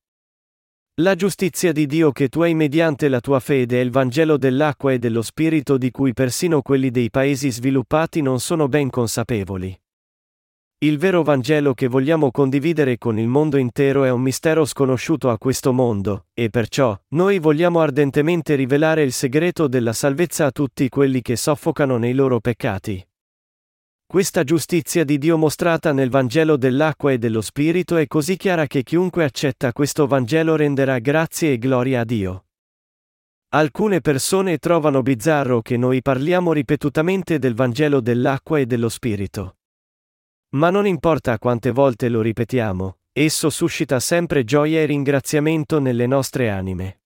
La 0.99 1.17
giustizia 1.17 1.73
di 1.73 1.87
Dio 1.87 2.13
che 2.13 2.29
tu 2.29 2.43
hai 2.43 2.55
mediante 2.55 3.09
la 3.09 3.19
tua 3.19 3.41
fede 3.41 3.81
è 3.81 3.83
il 3.83 3.91
Vangelo 3.91 4.37
dell'acqua 4.37 4.93
e 4.93 5.01
dello 5.01 5.23
Spirito 5.23 5.77
di 5.77 5.91
cui 5.91 6.13
persino 6.13 6.63
quelli 6.63 6.93
dei 6.93 7.11
paesi 7.11 7.51
sviluppati 7.51 8.23
non 8.23 8.39
sono 8.39 8.69
ben 8.69 8.91
consapevoli. 8.91 9.77
Il 10.79 10.99
vero 10.99 11.25
Vangelo 11.25 11.75
che 11.75 11.89
vogliamo 11.89 12.31
condividere 12.31 12.97
con 12.97 13.19
il 13.19 13.27
mondo 13.27 13.57
intero 13.57 14.05
è 14.05 14.11
un 14.11 14.21
mistero 14.21 14.65
sconosciuto 14.65 15.31
a 15.31 15.39
questo 15.39 15.73
mondo, 15.73 16.27
e 16.33 16.49
perciò, 16.49 16.97
noi 17.09 17.41
vogliamo 17.41 17.81
ardentemente 17.81 18.55
rivelare 18.55 19.03
il 19.03 19.11
segreto 19.11 19.67
della 19.67 19.93
salvezza 19.93 20.47
a 20.47 20.53
tutti 20.53 20.89
quelli 20.89 21.23
che 21.23 21.35
soffocano 21.35 21.97
nei 21.97 22.15
loro 22.15 22.39
peccati. 22.39 23.05
Questa 24.07 24.45
giustizia 24.45 25.03
di 25.03 25.19
Dio 25.19 25.37
mostrata 25.37 25.93
nel 25.93 26.09
Vangelo 26.09 26.57
dell'acqua 26.57 27.11
e 27.11 27.19
dello 27.19 27.41
Spirito 27.41 27.97
è 27.97 28.07
così 28.07 28.37
chiara 28.37 28.67
che 28.67 28.83
chiunque 28.83 29.25
accetta 29.25 29.73
questo 29.73 30.07
Vangelo 30.07 30.55
renderà 30.55 30.99
grazie 31.01 31.53
e 31.53 31.59
gloria 31.59 32.01
a 32.01 32.05
Dio. 32.05 32.45
Alcune 33.55 34.01
persone 34.01 34.59
trovano 34.59 35.03
bizzarro 35.03 35.63
che 35.63 35.77
noi 35.77 36.03
parliamo 36.03 36.53
ripetutamente 36.53 37.39
del 37.39 37.55
Vangelo 37.55 38.01
dell'acqua 38.01 38.59
e 38.59 38.67
dello 38.67 38.89
Spirito. 38.89 39.57
Ma 40.51 40.71
non 40.71 40.87
importa 40.87 41.39
quante 41.39 41.73
volte 41.73 42.09
lo 42.09 42.21
ripetiamo, 42.21 42.99
esso 43.13 43.51
suscita 43.51 43.99
sempre 43.99 44.45
gioia 44.45 44.81
e 44.81 44.87
ringraziamento 44.87 45.81
nelle 45.81 46.07
nostre 46.07 46.51
anime. 46.51 47.04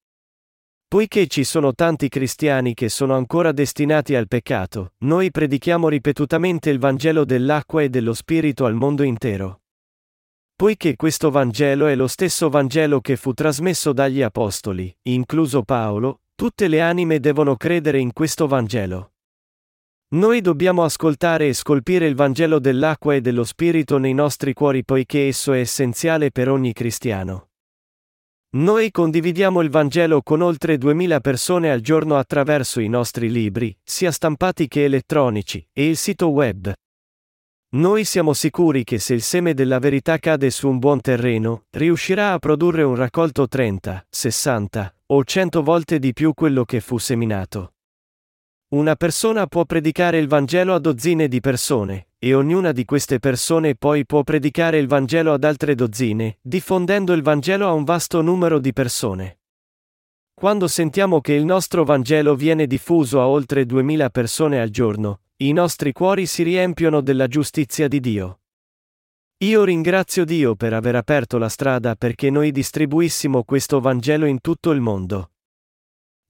Poiché 0.88 1.26
ci 1.26 1.44
sono 1.44 1.74
tanti 1.74 2.08
cristiani 2.08 2.72
che 2.72 2.88
sono 2.88 3.14
ancora 3.14 3.52
destinati 3.52 4.14
al 4.14 4.26
peccato, 4.26 4.94
noi 5.00 5.30
predichiamo 5.30 5.86
ripetutamente 5.86 6.70
il 6.70 6.78
Vangelo 6.78 7.26
dell'acqua 7.26 7.82
e 7.82 7.90
dello 7.90 8.14
Spirito 8.14 8.64
al 8.64 8.72
mondo 8.72 9.02
intero. 9.02 9.60
Poiché 10.56 10.96
questo 10.96 11.30
Vangelo 11.30 11.88
è 11.88 11.94
lo 11.94 12.06
stesso 12.06 12.48
Vangelo 12.48 13.02
che 13.02 13.16
fu 13.16 13.34
trasmesso 13.34 13.92
dagli 13.92 14.22
Apostoli, 14.22 14.90
incluso 15.02 15.62
Paolo, 15.62 16.22
tutte 16.34 16.68
le 16.68 16.80
anime 16.80 17.20
devono 17.20 17.56
credere 17.56 17.98
in 17.98 18.14
questo 18.14 18.46
Vangelo. 18.46 19.12
Noi 20.14 20.40
dobbiamo 20.40 20.84
ascoltare 20.84 21.48
e 21.48 21.52
scolpire 21.52 22.06
il 22.06 22.14
Vangelo 22.14 22.58
dell'acqua 22.58 23.14
e 23.14 23.20
dello 23.20 23.44
Spirito 23.44 23.98
nei 23.98 24.14
nostri 24.14 24.54
cuori 24.54 24.86
poiché 24.86 25.26
esso 25.26 25.52
è 25.52 25.58
essenziale 25.58 26.30
per 26.30 26.48
ogni 26.48 26.72
cristiano. 26.72 27.47
Noi 28.50 28.90
condividiamo 28.90 29.60
il 29.60 29.68
Vangelo 29.68 30.22
con 30.22 30.40
oltre 30.40 30.78
2000 30.78 31.20
persone 31.20 31.70
al 31.70 31.82
giorno 31.82 32.16
attraverso 32.16 32.80
i 32.80 32.88
nostri 32.88 33.30
libri, 33.30 33.76
sia 33.84 34.10
stampati 34.10 34.68
che 34.68 34.84
elettronici, 34.84 35.68
e 35.70 35.86
il 35.86 35.98
sito 35.98 36.30
web. 36.30 36.72
Noi 37.72 38.04
siamo 38.04 38.32
sicuri 38.32 38.84
che 38.84 38.98
se 38.98 39.12
il 39.12 39.20
seme 39.20 39.52
della 39.52 39.78
verità 39.78 40.16
cade 40.16 40.48
su 40.48 40.66
un 40.66 40.78
buon 40.78 41.02
terreno, 41.02 41.64
riuscirà 41.72 42.32
a 42.32 42.38
produrre 42.38 42.84
un 42.84 42.94
raccolto 42.94 43.46
30, 43.46 44.06
60 44.08 44.94
o 45.08 45.24
100 45.24 45.62
volte 45.62 45.98
di 45.98 46.14
più 46.14 46.32
quello 46.32 46.64
che 46.64 46.80
fu 46.80 46.96
seminato. 46.96 47.74
Una 48.70 48.96
persona 48.96 49.46
può 49.46 49.64
predicare 49.64 50.18
il 50.18 50.28
Vangelo 50.28 50.74
a 50.74 50.78
dozzine 50.78 51.26
di 51.26 51.40
persone, 51.40 52.08
e 52.18 52.34
ognuna 52.34 52.72
di 52.72 52.84
queste 52.84 53.18
persone 53.18 53.74
poi 53.74 54.04
può 54.04 54.22
predicare 54.22 54.76
il 54.76 54.86
Vangelo 54.86 55.32
ad 55.32 55.42
altre 55.44 55.74
dozzine, 55.74 56.36
diffondendo 56.42 57.14
il 57.14 57.22
Vangelo 57.22 57.66
a 57.66 57.72
un 57.72 57.84
vasto 57.84 58.20
numero 58.20 58.58
di 58.58 58.74
persone. 58.74 59.38
Quando 60.34 60.68
sentiamo 60.68 61.22
che 61.22 61.32
il 61.32 61.46
nostro 61.46 61.82
Vangelo 61.82 62.34
viene 62.34 62.66
diffuso 62.66 63.22
a 63.22 63.26
oltre 63.26 63.64
2000 63.64 64.10
persone 64.10 64.60
al 64.60 64.68
giorno, 64.68 65.20
i 65.36 65.52
nostri 65.52 65.92
cuori 65.92 66.26
si 66.26 66.42
riempiono 66.42 67.00
della 67.00 67.26
giustizia 67.26 67.88
di 67.88 68.00
Dio. 68.00 68.40
Io 69.44 69.64
ringrazio 69.64 70.26
Dio 70.26 70.56
per 70.56 70.74
aver 70.74 70.94
aperto 70.94 71.38
la 71.38 71.48
strada 71.48 71.94
perché 71.94 72.28
noi 72.28 72.52
distribuissimo 72.52 73.44
questo 73.44 73.80
Vangelo 73.80 74.26
in 74.26 74.42
tutto 74.42 74.72
il 74.72 74.82
mondo. 74.82 75.30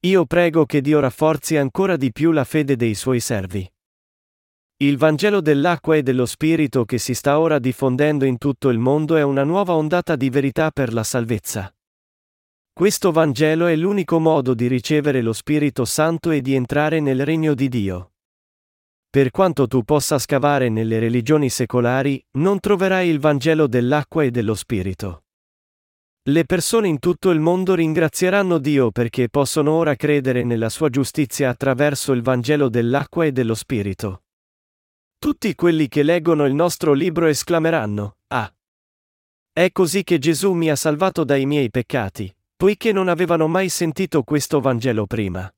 Io 0.02 0.26
prego 0.26 0.64
che 0.64 0.80
Dio 0.80 1.00
rafforzi 1.00 1.56
ancora 1.56 1.96
di 1.96 2.12
più 2.12 2.30
la 2.30 2.44
fede 2.44 2.76
dei 2.76 2.94
suoi 2.94 3.18
servi. 3.18 3.68
Il 4.76 4.96
Vangelo 4.96 5.40
dell'acqua 5.40 5.96
e 5.96 6.04
dello 6.04 6.24
Spirito 6.24 6.84
che 6.84 6.98
si 6.98 7.14
sta 7.14 7.40
ora 7.40 7.58
diffondendo 7.58 8.24
in 8.24 8.38
tutto 8.38 8.68
il 8.68 8.78
mondo 8.78 9.16
è 9.16 9.22
una 9.22 9.42
nuova 9.42 9.74
ondata 9.74 10.14
di 10.14 10.30
verità 10.30 10.70
per 10.70 10.92
la 10.92 11.02
salvezza. 11.02 11.74
Questo 12.72 13.10
Vangelo 13.10 13.66
è 13.66 13.74
l'unico 13.74 14.20
modo 14.20 14.54
di 14.54 14.68
ricevere 14.68 15.20
lo 15.20 15.32
Spirito 15.32 15.84
Santo 15.84 16.30
e 16.30 16.42
di 16.42 16.54
entrare 16.54 17.00
nel 17.00 17.24
regno 17.24 17.54
di 17.54 17.68
Dio. 17.68 18.12
Per 19.10 19.32
quanto 19.32 19.66
tu 19.66 19.82
possa 19.82 20.20
scavare 20.20 20.68
nelle 20.68 21.00
religioni 21.00 21.50
secolari, 21.50 22.24
non 22.38 22.60
troverai 22.60 23.08
il 23.08 23.18
Vangelo 23.18 23.66
dell'acqua 23.66 24.22
e 24.22 24.30
dello 24.30 24.54
Spirito. 24.54 25.24
Le 26.28 26.44
persone 26.44 26.88
in 26.88 26.98
tutto 26.98 27.30
il 27.30 27.40
mondo 27.40 27.74
ringrazieranno 27.74 28.58
Dio 28.58 28.90
perché 28.90 29.30
possono 29.30 29.72
ora 29.72 29.94
credere 29.94 30.44
nella 30.44 30.68
sua 30.68 30.90
giustizia 30.90 31.48
attraverso 31.48 32.12
il 32.12 32.20
Vangelo 32.20 32.68
dell'acqua 32.68 33.24
e 33.24 33.32
dello 33.32 33.54
Spirito. 33.54 34.24
Tutti 35.18 35.54
quelli 35.54 35.88
che 35.88 36.02
leggono 36.02 36.44
il 36.44 36.52
nostro 36.52 36.92
libro 36.92 37.28
esclameranno, 37.28 38.16
Ah! 38.26 38.52
È 39.50 39.72
così 39.72 40.04
che 40.04 40.18
Gesù 40.18 40.52
mi 40.52 40.68
ha 40.68 40.76
salvato 40.76 41.24
dai 41.24 41.46
miei 41.46 41.70
peccati, 41.70 42.30
poiché 42.54 42.92
non 42.92 43.08
avevano 43.08 43.48
mai 43.48 43.70
sentito 43.70 44.22
questo 44.22 44.60
Vangelo 44.60 45.06
prima. 45.06 45.50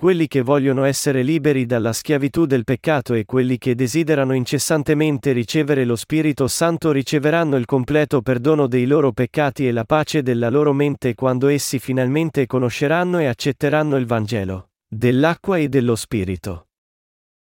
Quelli 0.00 0.28
che 0.28 0.40
vogliono 0.40 0.84
essere 0.84 1.22
liberi 1.22 1.66
dalla 1.66 1.92
schiavitù 1.92 2.46
del 2.46 2.64
peccato 2.64 3.12
e 3.12 3.26
quelli 3.26 3.58
che 3.58 3.74
desiderano 3.74 4.32
incessantemente 4.32 5.32
ricevere 5.32 5.84
lo 5.84 5.94
Spirito 5.94 6.48
Santo 6.48 6.90
riceveranno 6.90 7.56
il 7.56 7.66
completo 7.66 8.22
perdono 8.22 8.66
dei 8.66 8.86
loro 8.86 9.12
peccati 9.12 9.68
e 9.68 9.72
la 9.72 9.84
pace 9.84 10.22
della 10.22 10.48
loro 10.48 10.72
mente 10.72 11.14
quando 11.14 11.48
essi 11.48 11.78
finalmente 11.78 12.46
conosceranno 12.46 13.18
e 13.18 13.26
accetteranno 13.26 13.96
il 13.96 14.06
Vangelo, 14.06 14.70
dell'acqua 14.88 15.58
e 15.58 15.68
dello 15.68 15.96
Spirito. 15.96 16.68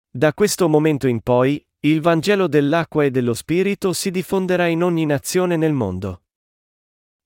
Da 0.08 0.32
questo 0.32 0.70
momento 0.70 1.06
in 1.06 1.20
poi, 1.20 1.62
il 1.80 2.00
Vangelo 2.00 2.46
dell'acqua 2.46 3.04
e 3.04 3.10
dello 3.10 3.34
Spirito 3.34 3.92
si 3.92 4.10
diffonderà 4.10 4.68
in 4.68 4.82
ogni 4.82 5.04
nazione 5.04 5.58
nel 5.58 5.74
mondo. 5.74 6.22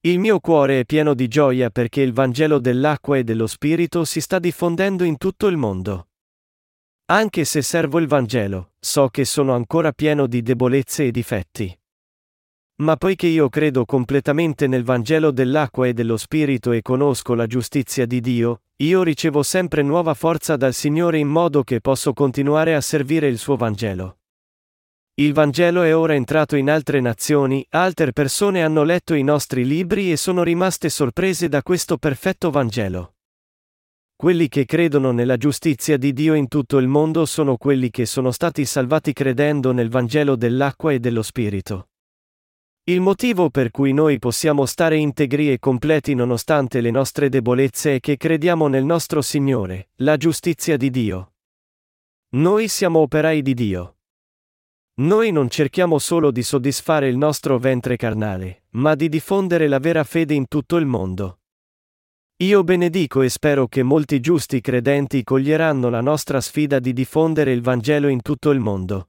Il 0.04 0.18
mio 0.18 0.40
cuore 0.40 0.80
è 0.80 0.84
pieno 0.84 1.14
di 1.14 1.28
gioia 1.28 1.70
perché 1.70 2.00
il 2.00 2.12
Vangelo 2.12 2.58
dell'acqua 2.58 3.18
e 3.18 3.22
dello 3.22 3.46
Spirito 3.46 4.04
si 4.04 4.20
sta 4.20 4.40
diffondendo 4.40 5.04
in 5.04 5.16
tutto 5.16 5.46
il 5.46 5.56
mondo. 5.56 6.08
Anche 7.12 7.44
se 7.44 7.62
servo 7.62 8.00
il 8.00 8.08
Vangelo, 8.08 8.72
so 8.80 9.06
che 9.10 9.24
sono 9.24 9.54
ancora 9.54 9.92
pieno 9.92 10.26
di 10.26 10.42
debolezze 10.42 11.06
e 11.06 11.12
difetti. 11.12 11.78
Ma 12.82 12.96
poiché 12.96 13.28
io 13.28 13.48
credo 13.48 13.84
completamente 13.84 14.66
nel 14.66 14.82
Vangelo 14.82 15.30
dell'acqua 15.30 15.86
e 15.86 15.92
dello 15.92 16.16
Spirito 16.16 16.72
e 16.72 16.82
conosco 16.82 17.34
la 17.34 17.46
giustizia 17.46 18.04
di 18.04 18.20
Dio, 18.20 18.62
io 18.82 19.04
ricevo 19.04 19.44
sempre 19.44 19.82
nuova 19.82 20.14
forza 20.14 20.56
dal 20.56 20.74
Signore 20.74 21.18
in 21.18 21.28
modo 21.28 21.62
che 21.62 21.80
posso 21.80 22.12
continuare 22.12 22.74
a 22.74 22.80
servire 22.80 23.28
il 23.28 23.38
suo 23.38 23.54
Vangelo. 23.54 24.21
Il 25.14 25.34
Vangelo 25.34 25.82
è 25.82 25.94
ora 25.94 26.14
entrato 26.14 26.56
in 26.56 26.70
altre 26.70 27.00
nazioni, 27.00 27.66
altre 27.70 28.12
persone 28.12 28.62
hanno 28.62 28.82
letto 28.82 29.12
i 29.12 29.22
nostri 29.22 29.66
libri 29.66 30.10
e 30.10 30.16
sono 30.16 30.42
rimaste 30.42 30.88
sorprese 30.88 31.50
da 31.50 31.62
questo 31.62 31.98
perfetto 31.98 32.50
Vangelo. 32.50 33.16
Quelli 34.16 34.48
che 34.48 34.64
credono 34.64 35.10
nella 35.10 35.36
giustizia 35.36 35.98
di 35.98 36.14
Dio 36.14 36.32
in 36.32 36.48
tutto 36.48 36.78
il 36.78 36.88
mondo 36.88 37.26
sono 37.26 37.58
quelli 37.58 37.90
che 37.90 38.06
sono 38.06 38.30
stati 38.30 38.64
salvati 38.64 39.12
credendo 39.12 39.72
nel 39.72 39.90
Vangelo 39.90 40.34
dell'acqua 40.34 40.92
e 40.92 40.98
dello 40.98 41.22
Spirito. 41.22 41.88
Il 42.84 43.02
motivo 43.02 43.50
per 43.50 43.70
cui 43.70 43.92
noi 43.92 44.18
possiamo 44.18 44.64
stare 44.64 44.96
integri 44.96 45.52
e 45.52 45.58
completi 45.58 46.14
nonostante 46.14 46.80
le 46.80 46.90
nostre 46.90 47.28
debolezze 47.28 47.96
è 47.96 48.00
che 48.00 48.16
crediamo 48.16 48.66
nel 48.66 48.86
nostro 48.86 49.20
Signore, 49.20 49.90
la 49.96 50.16
giustizia 50.16 50.78
di 50.78 50.88
Dio. 50.88 51.34
Noi 52.30 52.66
siamo 52.68 53.00
operai 53.00 53.42
di 53.42 53.52
Dio. 53.52 53.96
Noi 54.94 55.32
non 55.32 55.48
cerchiamo 55.48 55.98
solo 55.98 56.30
di 56.30 56.42
soddisfare 56.42 57.08
il 57.08 57.16
nostro 57.16 57.58
ventre 57.58 57.96
carnale, 57.96 58.64
ma 58.72 58.94
di 58.94 59.08
diffondere 59.08 59.66
la 59.66 59.78
vera 59.78 60.04
fede 60.04 60.34
in 60.34 60.48
tutto 60.48 60.76
il 60.76 60.84
mondo. 60.84 61.38
Io 62.42 62.62
benedico 62.62 63.22
e 63.22 63.30
spero 63.30 63.68
che 63.68 63.82
molti 63.82 64.20
giusti 64.20 64.60
credenti 64.60 65.24
coglieranno 65.24 65.88
la 65.88 66.02
nostra 66.02 66.42
sfida 66.42 66.78
di 66.78 66.92
diffondere 66.92 67.52
il 67.52 67.62
Vangelo 67.62 68.08
in 68.08 68.20
tutto 68.20 68.50
il 68.50 68.60
mondo. 68.60 69.08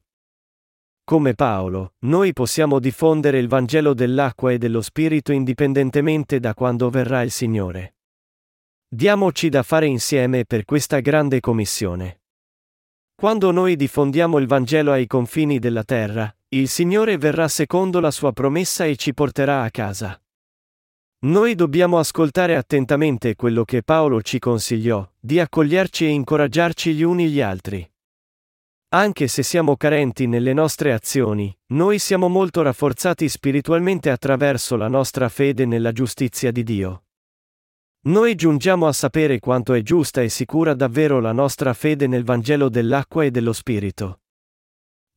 Come 1.03 1.33
Paolo, 1.33 1.95
noi 1.99 2.31
possiamo 2.31 2.79
diffondere 2.79 3.39
il 3.39 3.49
Vangelo 3.49 3.93
dell'acqua 3.93 4.53
e 4.53 4.57
dello 4.57 4.81
Spirito 4.81 5.33
indipendentemente 5.33 6.39
da 6.39 6.53
quando 6.53 6.89
verrà 6.89 7.23
il 7.23 7.31
Signore. 7.31 7.95
Diamoci 8.87 9.49
da 9.49 9.63
fare 9.63 9.87
insieme 9.87 10.45
per 10.45 10.63
questa 10.63 11.01
grande 11.01 11.41
commissione. 11.41 12.22
Quando 13.15 13.51
noi 13.51 13.75
diffondiamo 13.75 14.37
il 14.37 14.47
Vangelo 14.47 14.91
ai 14.91 15.07
confini 15.07 15.59
della 15.59 15.83
terra, 15.83 16.33
il 16.49 16.67
Signore 16.67 17.17
verrà 17.17 17.47
secondo 17.47 17.99
la 17.99 18.11
sua 18.11 18.33
promessa 18.33 18.85
e 18.85 18.95
ci 18.95 19.13
porterà 19.13 19.63
a 19.63 19.71
casa. 19.71 20.19
Noi 21.25 21.55
dobbiamo 21.55 21.99
ascoltare 21.99 22.57
attentamente 22.57 23.35
quello 23.35 23.63
che 23.63 23.81
Paolo 23.81 24.21
ci 24.21 24.39
consigliò, 24.39 25.09
di 25.17 25.39
accoglierci 25.39 26.05
e 26.05 26.09
incoraggiarci 26.09 26.93
gli 26.93 27.01
uni 27.01 27.29
gli 27.29 27.39
altri. 27.39 27.89
Anche 28.89 29.27
se 29.27 29.41
siamo 29.41 29.77
carenti 29.77 30.27
nelle 30.27 30.53
nostre 30.53 30.91
azioni, 30.91 31.55
noi 31.67 31.99
siamo 31.99 32.27
molto 32.27 32.61
rafforzati 32.61 33.29
spiritualmente 33.29 34.09
attraverso 34.09 34.75
la 34.75 34.89
nostra 34.89 35.29
fede 35.29 35.65
nella 35.65 35.93
giustizia 35.93 36.51
di 36.51 36.63
Dio. 36.63 37.03
Noi 38.05 38.35
giungiamo 38.35 38.85
a 38.85 38.91
sapere 38.91 39.39
quanto 39.39 39.73
è 39.73 39.81
giusta 39.81 40.21
e 40.21 40.27
sicura 40.27 40.73
davvero 40.73 41.21
la 41.21 41.31
nostra 41.31 41.73
fede 41.73 42.05
nel 42.05 42.25
Vangelo 42.25 42.67
dell'acqua 42.67 43.23
e 43.23 43.31
dello 43.31 43.53
Spirito. 43.53 44.19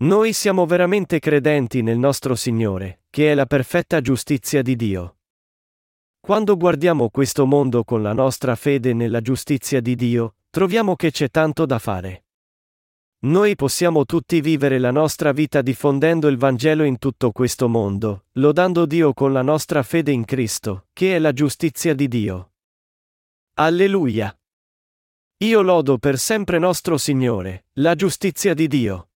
Noi 0.05 0.33
siamo 0.33 0.67
veramente 0.67 1.19
credenti 1.19 1.83
nel 1.83 1.99
nostro 1.99 2.37
Signore, 2.37 3.01
che 3.11 3.33
è 3.33 3.35
la 3.35 3.47
perfetta 3.47 4.01
giustizia 4.01 4.63
di 4.63 4.77
Dio. 4.77 5.17
Quando 6.21 6.57
guardiamo 6.57 7.11
questo 7.11 7.45
mondo 7.45 7.83
con 7.83 8.03
la 8.03 8.13
nostra 8.13 8.55
fede 8.55 8.93
nella 8.95 9.21
giustizia 9.21 9.81
di 9.81 9.97
Dio, 9.97 10.37
troviamo 10.49 10.95
che 10.95 11.11
c'è 11.11 11.29
tanto 11.29 11.67
da 11.67 11.81
fare. 11.81 12.27
Noi 13.25 13.57
possiamo 13.57 14.05
tutti 14.05 14.41
vivere 14.41 14.79
la 14.79 14.93
nostra 14.93 15.33
vita 15.33 15.61
diffondendo 15.61 16.29
il 16.29 16.37
Vangelo 16.37 16.85
in 16.85 16.99
tutto 16.99 17.33
questo 17.33 17.69
mondo, 17.69 18.27
lodando 18.35 18.87
Dio 18.87 19.13
con 19.13 19.33
la 19.33 19.43
nostra 19.43 19.83
fede 19.83 20.13
in 20.13 20.25
Cristo, 20.25 20.87
che 20.93 21.17
è 21.17 21.19
la 21.19 21.33
giustizia 21.33 21.93
di 21.93 22.07
Dio. 22.07 22.51
Alleluia. 23.59 24.39
Io 25.39 25.63
lodo 25.63 25.97
per 25.97 26.19
sempre 26.19 26.59
nostro 26.59 26.99
Signore, 26.99 27.69
la 27.77 27.95
giustizia 27.95 28.53
di 28.53 28.69
Dio. 28.69 29.13